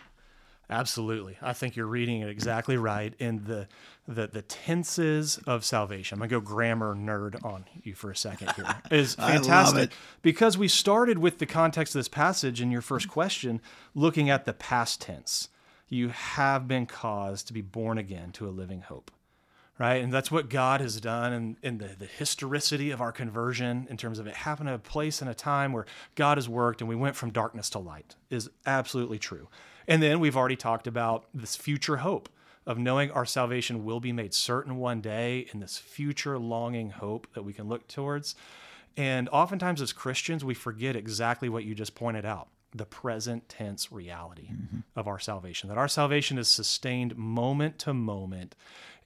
Absolutely. 0.70 1.38
I 1.42 1.54
think 1.54 1.76
you're 1.76 1.88
reading 1.88 2.22
it 2.22 2.30
exactly 2.30 2.78
right. 2.78 3.14
And 3.20 3.46
the 3.46 3.68
the 4.08 4.28
the 4.28 4.44
tenses 4.44 5.40
of 5.48 5.66
salvation. 5.66 6.16
I'm 6.18 6.20
gonna 6.20 6.42
go 6.42 6.46
grammar 6.46 6.94
nerd 6.94 7.44
on 7.44 7.66
you 7.82 7.96
for 7.96 8.12
a 8.12 8.16
second 8.16 8.52
here. 8.52 8.76
Is 8.92 9.16
fantastic 9.16 9.92
because 10.22 10.60
we 10.60 10.68
started 10.68 11.18
with 11.18 11.40
the 11.40 11.48
context 11.48 11.96
of 11.96 12.00
this 12.00 12.08
passage 12.08 12.62
in 12.62 12.70
your 12.70 12.82
first 12.82 13.08
question, 13.08 13.62
looking 13.96 14.30
at 14.30 14.46
the 14.46 14.54
past 14.54 15.02
tense. 15.02 15.50
You 15.90 16.10
have 16.10 16.68
been 16.68 16.86
caused 16.86 17.48
to 17.48 17.54
be 17.54 17.62
born 17.62 17.98
again 17.98 18.32
to 18.34 18.48
a 18.48 18.52
living 18.52 18.82
hope. 18.82 19.12
Right. 19.78 20.04
And 20.04 20.12
that's 20.12 20.30
what 20.30 20.50
God 20.50 20.82
has 20.82 21.00
done 21.00 21.32
and 21.32 21.56
in, 21.64 21.78
the, 21.78 21.96
the 21.98 22.06
historicity 22.06 22.92
of 22.92 23.00
our 23.00 23.14
conversion 23.14 23.88
in 23.90 23.96
terms 23.96 24.20
of 24.20 24.28
it 24.28 24.36
happened 24.36 24.68
at 24.68 24.76
a 24.76 24.80
place 24.80 25.22
and 25.22 25.30
a 25.30 25.34
time 25.34 25.72
where 25.72 25.86
God 26.16 26.38
has 26.38 26.50
worked 26.50 26.82
and 26.82 26.90
we 26.90 26.98
went 26.98 27.16
from 27.16 27.32
darkness 27.32 27.70
to 27.70 27.80
light 27.80 28.18
is 28.30 28.50
absolutely 28.66 29.20
true. 29.20 29.48
And 29.88 30.04
then 30.04 30.20
we've 30.20 30.36
already 30.36 30.58
talked 30.58 30.86
about 30.86 31.28
this 31.34 31.56
future 31.56 31.98
hope 31.98 32.28
of 32.66 32.78
knowing 32.78 33.10
our 33.12 33.26
salvation 33.26 33.86
will 33.86 34.02
be 34.02 34.12
made 34.12 34.34
certain 34.34 34.78
one 34.78 35.00
day 35.00 35.48
in 35.54 35.62
this 35.62 35.78
future 35.78 36.38
longing 36.38 36.90
hope 36.90 37.28
that 37.34 37.44
we 37.44 37.54
can 37.54 37.70
look 37.70 37.88
towards. 37.88 38.36
And 38.98 39.30
oftentimes 39.30 39.82
as 39.82 39.94
Christians, 39.94 40.44
we 40.44 40.54
forget 40.54 40.98
exactly 40.98 41.48
what 41.48 41.64
you 41.64 41.74
just 41.74 41.96
pointed 41.96 42.26
out 42.26 42.50
the 42.74 42.86
present 42.86 43.50
tense 43.50 43.92
reality 43.92 44.50
mm-hmm. 44.52 44.80
of 44.96 45.08
our 45.08 45.20
salvation, 45.20 45.70
that 45.70 45.78
our 45.78 45.88
salvation 45.88 46.38
is 46.38 46.48
sustained 46.48 47.18
moment 47.18 47.80
to 47.80 47.94
moment. 47.94 48.56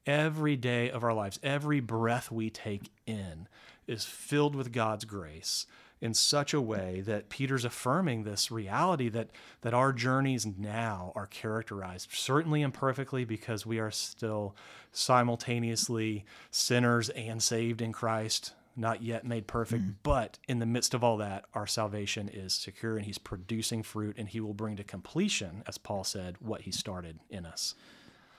Every 0.05 0.57
day 0.57 0.91
of 0.91 1.03
our 1.03 1.13
lives, 1.13 1.39
every 1.41 1.79
breath 1.79 2.29
we 2.29 2.49
take 2.49 2.91
in 3.05 3.47
is 3.87 4.03
filled 4.03 4.53
with 4.55 4.73
God's 4.73 5.05
grace 5.05 5.65
in 6.03 6.13
such 6.13 6.53
a 6.53 6.59
way 6.59 6.99
that 7.05 7.29
Peter's 7.29 7.63
affirming 7.63 8.23
this 8.23 8.51
reality 8.51 9.07
that 9.07 9.29
that 9.61 9.73
our 9.73 9.93
journeys 9.93 10.45
now 10.45 11.13
are 11.15 11.27
characterized 11.27 12.09
certainly 12.11 12.61
imperfectly 12.61 13.23
because 13.23 13.65
we 13.65 13.79
are 13.79 13.89
still 13.89 14.53
simultaneously 14.91 16.25
sinners 16.51 17.07
and 17.11 17.41
saved 17.41 17.81
in 17.81 17.93
Christ 17.93 18.51
not 18.75 19.01
yet 19.01 19.25
made 19.25 19.47
perfect 19.47 19.83
mm. 19.83 19.95
but 20.03 20.39
in 20.47 20.59
the 20.59 20.65
midst 20.65 20.93
of 20.93 21.03
all 21.03 21.17
that 21.17 21.45
our 21.53 21.67
salvation 21.67 22.29
is 22.29 22.53
secure 22.53 22.97
and 22.97 23.05
he's 23.05 23.17
producing 23.17 23.83
fruit 23.83 24.15
and 24.17 24.29
he 24.29 24.39
will 24.39 24.53
bring 24.53 24.75
to 24.75 24.83
completion 24.83 25.63
as 25.67 25.77
Paul 25.77 26.03
said 26.03 26.35
what 26.39 26.61
he 26.61 26.71
started 26.71 27.19
in 27.29 27.45
us 27.45 27.75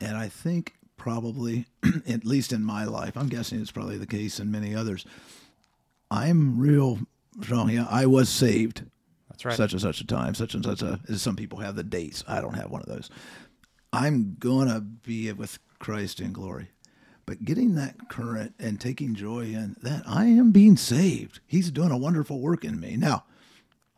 And 0.00 0.16
I 0.16 0.28
think 0.28 0.74
probably, 0.96 1.66
at 2.06 2.24
least 2.24 2.52
in 2.52 2.64
my 2.64 2.84
life, 2.84 3.16
I'm 3.16 3.28
guessing 3.28 3.60
it's 3.60 3.70
probably 3.70 3.98
the 3.98 4.06
case 4.06 4.40
in 4.40 4.50
many 4.50 4.74
others. 4.74 5.04
I'm 6.10 6.58
real 6.58 7.00
strong. 7.42 7.70
Yeah, 7.70 7.86
I 7.90 8.06
was 8.06 8.28
saved 8.28 8.84
that's 9.30 9.44
right 9.44 9.56
such 9.56 9.72
and 9.72 9.80
such 9.80 10.00
a 10.00 10.06
time, 10.06 10.34
such 10.34 10.54
and 10.54 10.64
such 10.64 10.82
a. 10.82 11.00
As 11.08 11.22
some 11.22 11.36
people 11.36 11.58
have 11.58 11.74
the 11.74 11.82
dates. 11.82 12.22
I 12.28 12.40
don't 12.40 12.54
have 12.54 12.70
one 12.70 12.82
of 12.82 12.88
those. 12.88 13.10
I'm 13.92 14.36
gonna 14.38 14.80
be 14.80 15.32
with 15.32 15.58
Christ 15.78 16.20
in 16.20 16.32
glory. 16.32 16.68
But 17.26 17.44
getting 17.44 17.74
that 17.74 18.08
current 18.08 18.54
and 18.58 18.80
taking 18.80 19.14
joy 19.14 19.44
in 19.46 19.76
that 19.82 20.02
I 20.06 20.26
am 20.26 20.52
being 20.52 20.76
saved. 20.76 21.40
He's 21.46 21.70
doing 21.70 21.90
a 21.90 21.96
wonderful 21.96 22.40
work 22.40 22.64
in 22.64 22.78
me. 22.78 22.96
Now, 22.96 23.24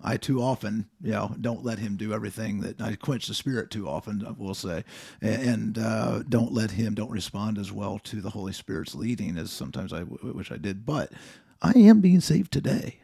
I 0.02 0.16
too 0.18 0.42
often, 0.42 0.88
you 1.02 1.12
know, 1.12 1.34
don't 1.40 1.64
let 1.64 1.78
him 1.78 1.96
do 1.96 2.12
everything 2.12 2.60
that 2.60 2.80
I 2.80 2.96
quench 2.96 3.26
the 3.26 3.34
spirit 3.34 3.70
too 3.70 3.88
often, 3.88 4.24
we'll 4.38 4.54
say, 4.54 4.84
and 5.22 5.78
uh, 5.78 6.22
don't 6.28 6.52
let 6.52 6.72
him, 6.72 6.94
don't 6.94 7.10
respond 7.10 7.58
as 7.58 7.72
well 7.72 7.98
to 8.00 8.20
the 8.20 8.30
Holy 8.30 8.52
Spirit's 8.52 8.94
leading 8.94 9.38
as 9.38 9.50
sometimes 9.50 9.92
I 9.92 10.02
wish 10.02 10.52
I 10.52 10.58
did. 10.58 10.84
But 10.84 11.12
I 11.62 11.72
am 11.76 12.00
being 12.00 12.20
saved 12.20 12.52
today. 12.52 13.00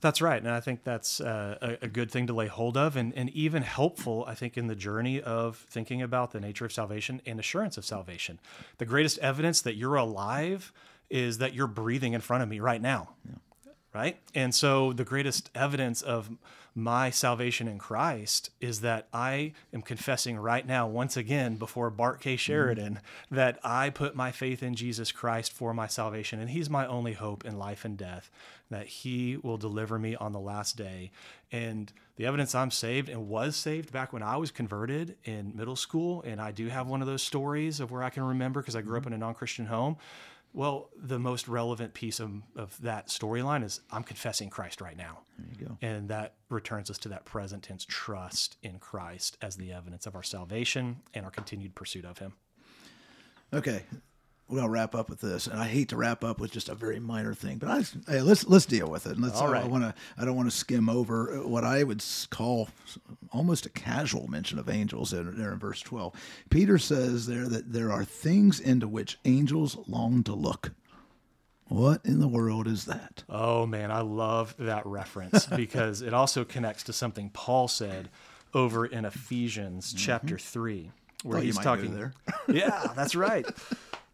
That's 0.00 0.22
right. 0.22 0.40
And 0.42 0.50
I 0.50 0.60
think 0.60 0.82
that's 0.82 1.20
uh, 1.20 1.58
a, 1.60 1.84
a 1.84 1.88
good 1.88 2.10
thing 2.10 2.26
to 2.28 2.32
lay 2.32 2.46
hold 2.46 2.76
of 2.76 2.96
and, 2.96 3.12
and 3.14 3.28
even 3.30 3.62
helpful, 3.62 4.24
I 4.26 4.34
think, 4.34 4.56
in 4.56 4.66
the 4.66 4.74
journey 4.74 5.20
of 5.20 5.58
thinking 5.68 6.00
about 6.00 6.32
the 6.32 6.40
nature 6.40 6.64
of 6.64 6.72
salvation 6.72 7.20
and 7.26 7.38
assurance 7.38 7.76
of 7.76 7.84
salvation. 7.84 8.40
The 8.78 8.86
greatest 8.86 9.18
evidence 9.18 9.60
that 9.62 9.76
you're 9.76 9.96
alive 9.96 10.72
is 11.10 11.38
that 11.38 11.54
you're 11.54 11.66
breathing 11.66 12.14
in 12.14 12.20
front 12.20 12.42
of 12.42 12.48
me 12.48 12.60
right 12.60 12.80
now. 12.80 13.10
right? 13.92 14.16
And 14.34 14.54
so 14.54 14.92
the 14.92 15.04
greatest 15.04 15.50
evidence 15.54 16.00
of 16.02 16.30
my 16.74 17.10
salvation 17.10 17.68
in 17.68 17.78
Christ 17.78 18.50
is 18.60 18.80
that 18.80 19.08
I 19.12 19.52
am 19.72 19.82
confessing 19.82 20.38
right 20.38 20.66
now, 20.66 20.86
once 20.86 21.16
again, 21.16 21.56
before 21.56 21.90
Bart 21.90 22.20
K. 22.20 22.36
Sheridan, 22.36 22.94
mm-hmm. 22.94 23.34
that 23.34 23.58
I 23.64 23.90
put 23.90 24.14
my 24.14 24.30
faith 24.30 24.62
in 24.62 24.74
Jesus 24.74 25.12
Christ 25.12 25.52
for 25.52 25.74
my 25.74 25.86
salvation. 25.86 26.40
And 26.40 26.50
He's 26.50 26.70
my 26.70 26.86
only 26.86 27.14
hope 27.14 27.44
in 27.44 27.58
life 27.58 27.84
and 27.84 27.96
death, 27.96 28.30
that 28.70 28.86
He 28.86 29.36
will 29.36 29.58
deliver 29.58 29.98
me 29.98 30.14
on 30.16 30.32
the 30.32 30.40
last 30.40 30.76
day. 30.76 31.10
And 31.52 31.92
the 32.16 32.26
evidence 32.26 32.54
I'm 32.54 32.70
saved 32.70 33.08
and 33.08 33.28
was 33.28 33.56
saved 33.56 33.92
back 33.92 34.12
when 34.12 34.22
I 34.22 34.36
was 34.36 34.50
converted 34.50 35.16
in 35.24 35.56
middle 35.56 35.76
school. 35.76 36.22
And 36.22 36.40
I 36.40 36.52
do 36.52 36.68
have 36.68 36.86
one 36.86 37.00
of 37.00 37.08
those 37.08 37.22
stories 37.22 37.80
of 37.80 37.90
where 37.90 38.02
I 38.02 38.10
can 38.10 38.22
remember 38.22 38.60
because 38.60 38.76
I 38.76 38.82
grew 38.82 38.96
up 38.96 39.04
mm-hmm. 39.04 39.14
in 39.14 39.22
a 39.22 39.24
non 39.24 39.34
Christian 39.34 39.66
home. 39.66 39.96
Well, 40.52 40.90
the 40.96 41.18
most 41.18 41.46
relevant 41.46 41.94
piece 41.94 42.18
of, 42.18 42.30
of 42.56 42.80
that 42.82 43.08
storyline 43.08 43.64
is 43.64 43.80
I'm 43.90 44.02
confessing 44.02 44.50
Christ 44.50 44.80
right 44.80 44.96
now. 44.96 45.20
There 45.38 45.48
you 45.48 45.66
go. 45.66 45.78
And 45.80 46.08
that 46.08 46.34
returns 46.48 46.90
us 46.90 46.98
to 46.98 47.08
that 47.10 47.24
present 47.24 47.62
tense 47.62 47.84
trust 47.88 48.56
in 48.62 48.78
Christ 48.78 49.38
as 49.40 49.56
the 49.56 49.72
evidence 49.72 50.06
of 50.06 50.16
our 50.16 50.24
salvation 50.24 51.02
and 51.14 51.24
our 51.24 51.30
continued 51.30 51.74
pursuit 51.74 52.04
of 52.04 52.18
Him. 52.18 52.34
Okay 53.52 53.84
we're 54.50 54.58
gonna 54.58 54.70
wrap 54.70 54.94
up 54.94 55.08
with 55.08 55.20
this, 55.20 55.46
and 55.46 55.60
I 55.60 55.66
hate 55.66 55.90
to 55.90 55.96
wrap 55.96 56.24
up 56.24 56.40
with 56.40 56.50
just 56.50 56.68
a 56.68 56.74
very 56.74 56.98
minor 56.98 57.34
thing, 57.34 57.58
but 57.58 57.68
I, 57.68 58.10
hey, 58.10 58.20
let's 58.20 58.46
let's 58.46 58.66
deal 58.66 58.90
with 58.90 59.06
it. 59.06 59.12
And 59.12 59.22
let's. 59.22 59.40
All 59.40 59.48
right. 59.48 59.64
I 59.64 59.66
want 59.66 59.84
to. 59.84 59.94
I 60.18 60.24
don't 60.24 60.36
want 60.36 60.50
to 60.50 60.56
skim 60.56 60.88
over 60.88 61.42
what 61.46 61.64
I 61.64 61.84
would 61.84 62.04
call 62.30 62.68
almost 63.32 63.66
a 63.66 63.70
casual 63.70 64.28
mention 64.28 64.58
of 64.58 64.68
angels 64.68 65.10
there 65.10 65.52
in 65.52 65.58
verse 65.58 65.80
twelve. 65.80 66.14
Peter 66.50 66.78
says 66.78 67.26
there 67.26 67.46
that 67.48 67.72
there 67.72 67.92
are 67.92 68.04
things 68.04 68.58
into 68.58 68.88
which 68.88 69.18
angels 69.24 69.76
long 69.86 70.22
to 70.24 70.34
look. 70.34 70.72
What 71.68 72.04
in 72.04 72.18
the 72.18 72.26
world 72.26 72.66
is 72.66 72.86
that? 72.86 73.22
Oh 73.28 73.64
man, 73.64 73.92
I 73.92 74.00
love 74.00 74.56
that 74.58 74.84
reference 74.84 75.46
because 75.56 76.02
it 76.02 76.12
also 76.12 76.44
connects 76.44 76.82
to 76.84 76.92
something 76.92 77.30
Paul 77.30 77.68
said 77.68 78.08
over 78.52 78.84
in 78.84 79.04
Ephesians 79.04 79.88
mm-hmm. 79.88 79.98
chapter 79.98 80.36
three, 80.36 80.90
where 81.22 81.38
oh, 81.38 81.40
he's 81.40 81.56
talking 81.56 81.94
there. 81.94 82.12
yeah, 82.48 82.88
that's 82.96 83.14
right. 83.14 83.46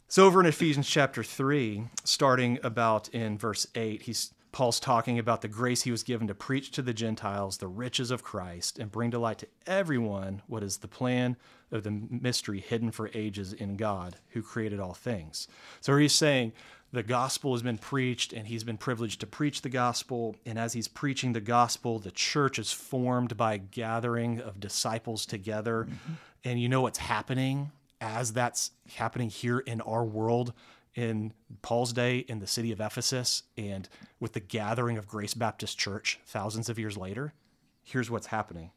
So 0.09 0.25
over 0.25 0.41
in 0.41 0.47
Ephesians 0.47 0.89
chapter 0.89 1.25
3, 1.25 1.89
starting 2.05 2.61
about 2.63 3.09
in 3.09 3.37
verse 3.39 3.67
8, 3.75 4.03
he's 4.03 4.33
Paul's 4.53 4.81
talking 4.81 5.19
about 5.19 5.43
the 5.43 5.49
grace 5.49 5.83
he 5.83 5.91
was 5.91 6.03
given 6.03 6.29
to 6.29 6.35
preach 6.35 6.71
to 6.71 6.81
the 6.81 6.95
Gentiles 6.95 7.59
the 7.59 7.69
riches 7.69 8.11
of 8.11 8.23
Christ 8.23 8.79
and 8.79 8.91
bring 8.91 9.11
to 9.11 9.19
light 9.19 9.37
to 9.41 9.49
everyone 9.67 10.41
what 10.47 10.63
is 10.63 10.79
the 10.79 10.89
plan 10.89 11.37
of 11.71 11.83
the 11.83 11.91
mystery 11.91 12.61
hidden 12.61 12.91
for 12.91 13.11
ages 13.13 13.53
in 13.53 13.77
God 13.77 14.17
who 14.31 14.43
created 14.43 14.81
all 14.81 14.95
things. 14.95 15.47
So 15.83 15.95
he's 15.99 16.15
saying 16.15 16.55
the 16.91 17.03
gospel 17.03 17.53
has 17.53 17.61
been 17.61 17.77
preached 17.77 18.33
and 18.33 18.47
he's 18.47 18.65
been 18.65 18.79
privileged 18.79 19.21
to 19.21 19.27
preach 19.27 19.61
the 19.61 19.69
gospel. 19.69 20.37
And 20.47 20.59
as 20.59 20.73
he's 20.73 20.89
preaching 20.89 21.35
the 21.35 21.41
gospel, 21.43 21.99
the 21.99 22.11
church 22.11 22.59
is 22.59 22.73
formed 22.73 23.37
by 23.37 23.59
gathering 23.59 24.41
of 24.41 24.59
disciples 24.59 25.27
together. 25.27 25.85
Mm-hmm. 25.85 26.13
And 26.45 26.63
you 26.63 26.71
know 26.71 26.81
what's 26.81 26.97
happening 26.97 27.73
as 28.01 28.33
that's 28.33 28.73
happening 28.97 29.31
here 29.31 29.59
in 29.59 29.81
our 29.81 30.05
world 30.05 30.53
in 30.95 31.33
Paul's 31.63 31.93
day 31.93 32.19
in 32.19 32.39
the 32.39 32.47
city 32.47 32.73
of 32.73 32.81
Ephesus 32.81 33.43
and 33.57 33.89
with 34.19 34.33
the 34.33 34.41
gathering 34.41 34.97
of 34.97 35.07
Grace 35.07 35.35
Baptist 35.35 35.79
Church 35.79 36.19
thousands 36.27 36.69
of 36.69 36.79
years 36.79 36.97
later, 36.97 37.35
here's 37.83 38.11
what's 38.11 38.29
happening. 38.29 38.71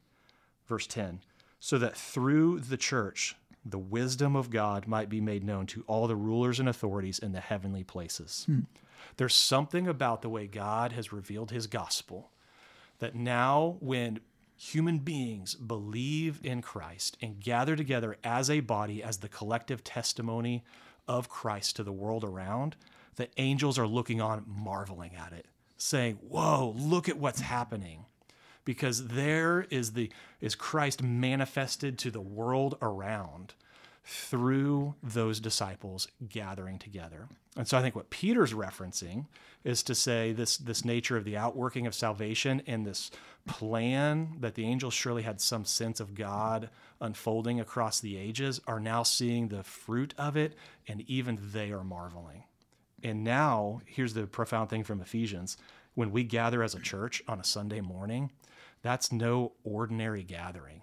Verse 0.67 0.85
10 0.85 1.21
so 1.59 1.77
that 1.77 1.95
through 1.95 2.59
the 2.59 2.77
church, 2.77 3.35
the 3.65 3.77
wisdom 3.77 4.35
of 4.35 4.49
God 4.49 4.87
might 4.87 5.09
be 5.09 5.21
made 5.21 5.43
known 5.43 5.65
to 5.67 5.83
all 5.87 6.07
the 6.07 6.15
rulers 6.15 6.59
and 6.59 6.69
authorities 6.69 7.19
in 7.19 7.33
the 7.33 7.41
heavenly 7.41 7.83
places. 7.83 8.45
Hmm. 8.45 8.61
There's 9.17 9.35
something 9.35 9.87
about 9.87 10.21
the 10.21 10.29
way 10.29 10.47
God 10.47 10.93
has 10.93 11.11
revealed 11.11 11.51
his 11.51 11.67
gospel 11.67 12.31
that 12.99 13.15
now, 13.15 13.77
when 13.79 14.19
human 14.59 14.99
beings 14.99 15.55
believe 15.55 16.41
in 16.43 16.61
Christ 16.61 17.17
and 17.21 17.39
gather 17.39 17.77
together 17.77 18.17
as 18.25 18.49
a 18.49 18.59
body, 18.59 19.01
as 19.01 19.17
the 19.17 19.29
collective 19.29 19.85
testimony 19.85 20.65
of 21.07 21.29
Christ 21.29 21.77
to 21.77 21.83
the 21.83 21.93
world 21.93 22.25
around, 22.25 22.75
the 23.15 23.29
angels 23.37 23.79
are 23.79 23.87
looking 23.87 24.19
on, 24.19 24.43
marveling 24.45 25.15
at 25.15 25.31
it, 25.31 25.45
saying, 25.77 26.15
Whoa, 26.15 26.75
look 26.77 27.07
at 27.07 27.17
what's 27.17 27.39
happening. 27.39 28.05
Because 28.65 29.07
there 29.07 29.65
is 29.71 29.93
the 29.93 30.11
is 30.41 30.55
Christ 30.55 31.01
manifested 31.01 31.97
to 31.99 32.11
the 32.11 32.21
world 32.21 32.77
around 32.81 33.53
through 34.03 34.95
those 35.03 35.39
disciples 35.39 36.07
gathering 36.27 36.79
together. 36.79 37.27
And 37.55 37.67
so 37.67 37.77
I 37.77 37.81
think 37.81 37.95
what 37.95 38.09
Peter's 38.09 38.53
referencing 38.53 39.25
is 39.63 39.83
to 39.83 39.95
say 39.95 40.31
this 40.31 40.57
this 40.57 40.85
nature 40.85 41.17
of 41.17 41.25
the 41.25 41.37
outworking 41.37 41.85
of 41.85 41.93
salvation 41.93 42.61
and 42.65 42.85
this 42.85 43.11
plan 43.45 44.37
that 44.39 44.55
the 44.55 44.65
angels 44.65 44.93
surely 44.93 45.23
had 45.23 45.41
some 45.41 45.65
sense 45.65 45.99
of 45.99 46.15
God 46.15 46.69
unfolding 47.01 47.59
across 47.59 47.99
the 47.99 48.17
ages 48.17 48.61
are 48.67 48.79
now 48.79 49.03
seeing 49.03 49.47
the 49.47 49.63
fruit 49.63 50.13
of 50.17 50.37
it 50.37 50.55
and 50.87 51.01
even 51.01 51.39
they 51.51 51.71
are 51.71 51.83
marveling. 51.83 52.43
And 53.03 53.23
now 53.23 53.81
here's 53.85 54.13
the 54.13 54.27
profound 54.27 54.69
thing 54.69 54.83
from 54.83 55.01
Ephesians 55.01 55.57
when 55.95 56.11
we 56.11 56.23
gather 56.23 56.63
as 56.63 56.75
a 56.75 56.79
church 56.79 57.21
on 57.27 57.39
a 57.39 57.43
Sunday 57.43 57.81
morning, 57.81 58.31
that's 58.81 59.11
no 59.11 59.53
ordinary 59.63 60.23
gathering 60.23 60.81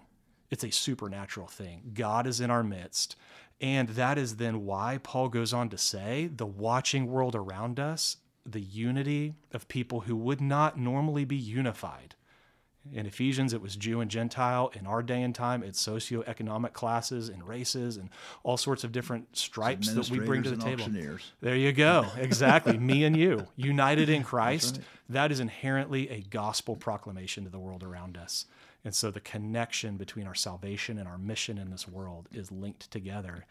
it's 0.49 0.63
a 0.63 0.71
supernatural 0.71 1.47
thing. 1.47 1.91
God 1.93 2.27
is 2.27 2.39
in 2.39 2.49
our 2.49 2.63
midst. 2.63 3.15
And 3.59 3.89
that 3.89 4.17
is 4.17 4.35
then 4.35 4.65
why 4.65 4.99
Paul 5.01 5.29
goes 5.29 5.51
on 5.51 5.69
to 5.69 5.77
say 5.77 6.27
the 6.27 6.45
watching 6.45 7.07
world 7.07 7.35
around 7.35 7.79
us, 7.79 8.17
the 8.45 8.61
unity 8.61 9.33
of 9.51 9.67
people 9.67 10.01
who 10.01 10.15
would 10.15 10.39
not 10.39 10.77
normally 10.77 11.25
be 11.25 11.35
unified. 11.35 12.15
In 12.93 13.05
Ephesians, 13.05 13.53
it 13.53 13.61
was 13.61 13.75
Jew 13.75 14.01
and 14.01 14.09
Gentile. 14.09 14.71
In 14.73 14.87
our 14.87 15.03
day 15.03 15.21
and 15.21 15.33
time, 15.33 15.63
it's 15.63 15.85
socioeconomic 15.85 16.73
classes 16.73 17.29
and 17.29 17.47
races 17.47 17.97
and 17.97 18.09
all 18.43 18.57
sorts 18.57 18.83
of 18.83 18.91
different 18.91 19.35
stripes 19.35 19.91
that 19.93 20.09
we 20.09 20.19
bring 20.19 20.43
to 20.43 20.49
the 20.51 20.57
table. 20.57 20.85
There 21.41 21.55
you 21.55 21.71
go. 21.71 22.05
Exactly. 22.17 22.77
Me 22.77 23.03
and 23.03 23.15
you, 23.15 23.47
united 23.55 24.09
in 24.09 24.23
Christ. 24.23 24.77
Right. 24.77 24.85
That 25.09 25.31
is 25.31 25.39
inherently 25.39 26.09
a 26.09 26.21
gospel 26.21 26.75
proclamation 26.75 27.43
to 27.45 27.49
the 27.49 27.59
world 27.59 27.83
around 27.83 28.17
us. 28.17 28.45
And 28.83 28.93
so 28.93 29.11
the 29.11 29.19
connection 29.19 29.97
between 29.97 30.27
our 30.27 30.35
salvation 30.35 30.97
and 30.97 31.07
our 31.07 31.17
mission 31.17 31.57
in 31.57 31.69
this 31.71 31.87
world 31.87 32.27
is 32.31 32.51
linked 32.51 32.89
together. 32.91 33.45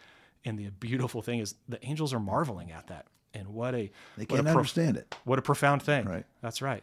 And 0.44 0.58
the 0.58 0.70
beautiful 0.70 1.22
thing 1.22 1.40
is 1.40 1.54
the 1.68 1.84
angels 1.84 2.12
are 2.12 2.20
marveling 2.20 2.70
at 2.70 2.86
that. 2.88 3.06
And 3.34 3.48
what 3.48 3.74
a 3.74 3.90
they 4.16 4.26
can't 4.26 4.42
pro- 4.42 4.52
understand 4.52 4.96
it. 4.96 5.14
What 5.24 5.38
a 5.38 5.42
profound 5.42 5.82
thing. 5.82 6.06
Right. 6.06 6.24
That's 6.40 6.62
right. 6.62 6.82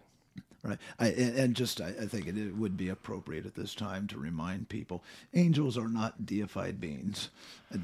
Right. 0.63 0.77
I, 0.97 1.07
and 1.07 1.55
just, 1.55 1.81
I, 1.81 1.87
I 1.89 2.05
think 2.05 2.25
it 2.25 2.55
would 2.55 2.77
be 2.77 2.87
appropriate 2.87 3.45
at 3.45 3.55
this 3.55 3.75
time 3.75 4.07
to 4.07 4.17
remind 4.17 4.69
people 4.69 5.03
angels 5.33 5.77
are 5.77 5.89
not 5.89 6.25
deified 6.25 6.79
beings. 6.79 7.29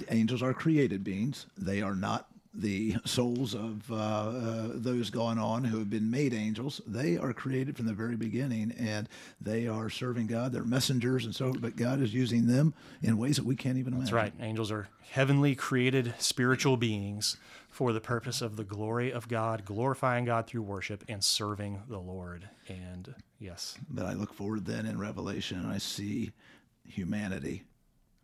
Angels 0.10 0.42
are 0.42 0.54
created 0.54 1.04
beings. 1.04 1.46
They 1.58 1.82
are 1.82 1.96
not 1.96 2.30
the 2.54 2.96
souls 3.06 3.54
of 3.54 3.92
uh, 3.92 3.96
uh, 3.96 4.68
those 4.74 5.10
gone 5.10 5.38
on 5.38 5.64
who 5.64 5.78
have 5.78 5.90
been 5.90 6.10
made 6.10 6.34
angels. 6.34 6.82
They 6.88 7.18
are 7.18 7.34
created 7.34 7.78
from 7.78 7.86
the 7.86 7.94
very 7.94 8.16
beginning, 8.16 8.74
and 8.80 9.08
they 9.40 9.68
are 9.68 9.90
serving 9.90 10.28
God. 10.28 10.52
They're 10.52 10.64
messengers, 10.64 11.26
and 11.26 11.36
so. 11.36 11.54
But 11.54 11.76
God 11.76 12.02
is 12.02 12.14
using 12.14 12.48
them 12.48 12.74
in 13.04 13.18
ways 13.18 13.36
that 13.36 13.46
we 13.46 13.56
can't 13.56 13.78
even 13.78 13.94
imagine. 13.94 14.06
That's 14.06 14.14
right. 14.14 14.34
Angels 14.42 14.72
are 14.72 14.90
heavenly 15.12 15.56
created 15.56 16.14
spiritual 16.18 16.78
beings 16.78 17.38
for 17.80 17.94
the 17.94 18.02
purpose 18.02 18.42
of 18.42 18.58
the 18.58 18.64
glory 18.66 19.10
of 19.10 19.30
God, 19.30 19.64
glorifying 19.64 20.26
God 20.26 20.46
through 20.46 20.64
worship 20.64 21.02
and 21.08 21.24
serving 21.24 21.82
the 21.88 21.98
Lord. 21.98 22.50
And 22.68 23.16
yes. 23.40 23.78
But 23.90 24.06
I 24.06 24.16
look 24.16 24.34
forward 24.34 24.66
then 24.66 24.86
in 24.86 25.00
Revelation, 25.00 25.60
and 25.60 25.72
I 25.72 25.78
see 25.78 26.34
humanity 26.86 27.64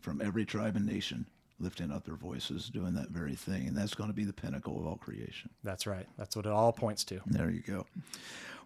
from 0.02 0.22
every 0.22 0.44
tribe 0.44 0.76
and 0.76 0.86
nation 0.86 1.26
lifting 1.58 1.90
up 1.90 2.04
their 2.04 2.18
voices, 2.18 2.68
doing 2.68 2.94
that 2.96 3.12
very 3.12 3.34
thing. 3.34 3.70
And 3.70 3.78
that's 3.78 3.94
going 3.94 4.10
to 4.10 4.14
be 4.14 4.26
the 4.26 4.34
pinnacle 4.34 4.78
of 4.78 4.86
all 4.86 4.98
creation. 4.98 5.50
That's 5.64 5.88
right. 5.88 6.06
That's 6.18 6.36
what 6.36 6.46
it 6.46 6.52
all 6.52 6.74
points 6.74 7.06
to. 7.06 7.22
There 7.26 7.50
you 7.50 7.62
go. 7.62 7.86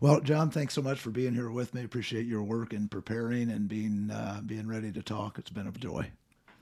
Well, 0.01 0.21
Jon, 0.21 0.49
thanks 0.49 0.73
so 0.73 0.81
much 0.81 0.99
for 0.99 1.11
being 1.11 1.35
here 1.35 1.51
with 1.51 1.75
me. 1.75 1.83
Appreciate 1.83 2.25
your 2.25 2.41
work 2.41 2.73
in 2.73 2.87
preparing 2.87 3.51
and 3.51 3.69
being 3.69 4.09
uh, 4.09 4.41
being 4.43 4.65
ready 4.65 4.91
to 4.93 5.03
talk. 5.03 5.37
It's 5.37 5.51
been 5.51 5.67
a 5.67 5.71
joy. 5.71 6.09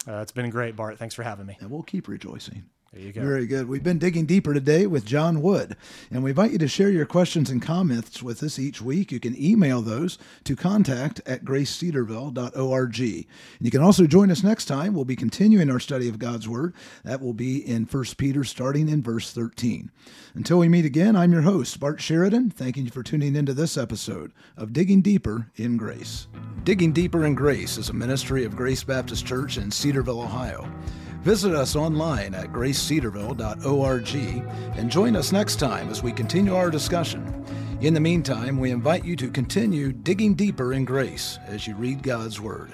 Uh, 0.06 0.18
it's 0.18 0.34
been 0.34 0.50
great, 0.50 0.76
Bart. 0.76 1.00
Thanks 1.00 1.16
for 1.16 1.24
having 1.24 1.46
me. 1.46 1.56
And 1.62 1.72
we'll 1.72 1.84
keep 1.84 2.10
rejoicing. 2.10 2.66
There 2.94 3.02
you 3.02 3.12
go. 3.12 3.22
Very 3.22 3.46
good. 3.46 3.68
We've 3.68 3.84
been 3.84 4.00
digging 4.00 4.26
deeper 4.26 4.54
today 4.54 4.88
with 4.88 5.06
Jon 5.06 5.42
Wood, 5.42 5.76
and 6.10 6.24
we 6.24 6.30
invite 6.30 6.52
you 6.52 6.58
to 6.60 6.70
share 6.70 6.90
your 6.90 7.06
questions 7.06 7.50
and 7.50 7.62
comments 7.62 8.24
with 8.24 8.42
us 8.42 8.58
each 8.58 8.82
week. 8.82 9.12
You 9.12 9.20
can 9.20 9.40
email 9.42 9.82
those 9.82 10.18
to 10.46 10.56
contact 10.56 11.20
at 11.26 11.44
gracecedarville.org. 11.44 13.00
And 13.00 13.26
you 13.60 13.72
can 13.72 13.82
also 13.82 14.08
join 14.08 14.32
us 14.32 14.42
next 14.42 14.66
time. 14.66 14.94
We'll 14.94 15.06
be 15.06 15.18
continuing 15.18 15.70
our 15.70 15.82
study 15.82 16.08
of 16.08 16.18
God's 16.18 16.48
Word. 16.48 16.74
That 17.04 17.22
will 17.22 17.34
be 17.34 17.58
in 17.58 17.84
1 17.84 18.04
Peter, 18.18 18.46
starting 18.46 18.88
in 18.88 19.04
verse 19.04 19.34
13. 19.34 19.92
Until 20.34 20.60
we 20.60 20.70
meet 20.70 20.86
again, 20.86 21.16
I'm 21.16 21.34
your 21.34 21.42
host, 21.42 21.80
Bart 21.80 22.00
Sheridan, 22.00 22.52
thanking 22.52 22.86
you 22.86 22.92
for 22.92 23.04
tuning 23.04 23.36
into 23.36 23.54
this 23.54 23.76
episode 23.78 24.32
of 24.56 24.72
Digging 24.72 25.02
Deeper 25.02 25.52
in 25.56 25.76
Grace. 25.76 26.28
Digging 26.64 26.94
Deeper 26.94 27.26
in 27.26 27.36
Grace 27.36 27.78
is 27.78 27.90
a 27.90 27.94
ministry 27.94 28.46
of 28.46 28.56
Grace 28.56 28.84
Baptist 28.84 29.26
Church 29.26 29.58
in 29.58 29.72
Cedarville, 29.72 30.22
Ohio. 30.22 30.72
Visit 31.28 31.54
us 31.54 31.76
online 31.76 32.34
at 32.34 32.54
gracecedarville.org 32.54 34.16
and 34.78 34.90
join 34.90 35.14
us 35.14 35.34
next 35.34 35.58
time 35.58 35.90
as 35.90 36.02
we 36.02 36.14
continue 36.14 36.56
our 36.56 36.72
discussion. 36.72 37.44
In 37.82 37.94
the 37.94 38.00
meantime, 38.00 38.58
we 38.58 38.72
invite 38.72 39.04
you 39.04 39.18
to 39.18 39.30
continue 39.30 39.92
digging 39.92 40.36
deeper 40.36 40.72
in 40.72 40.86
grace 40.86 41.38
as 41.48 41.68
you 41.68 41.76
read 41.76 42.02
God's 42.02 42.40
Word. 42.40 42.74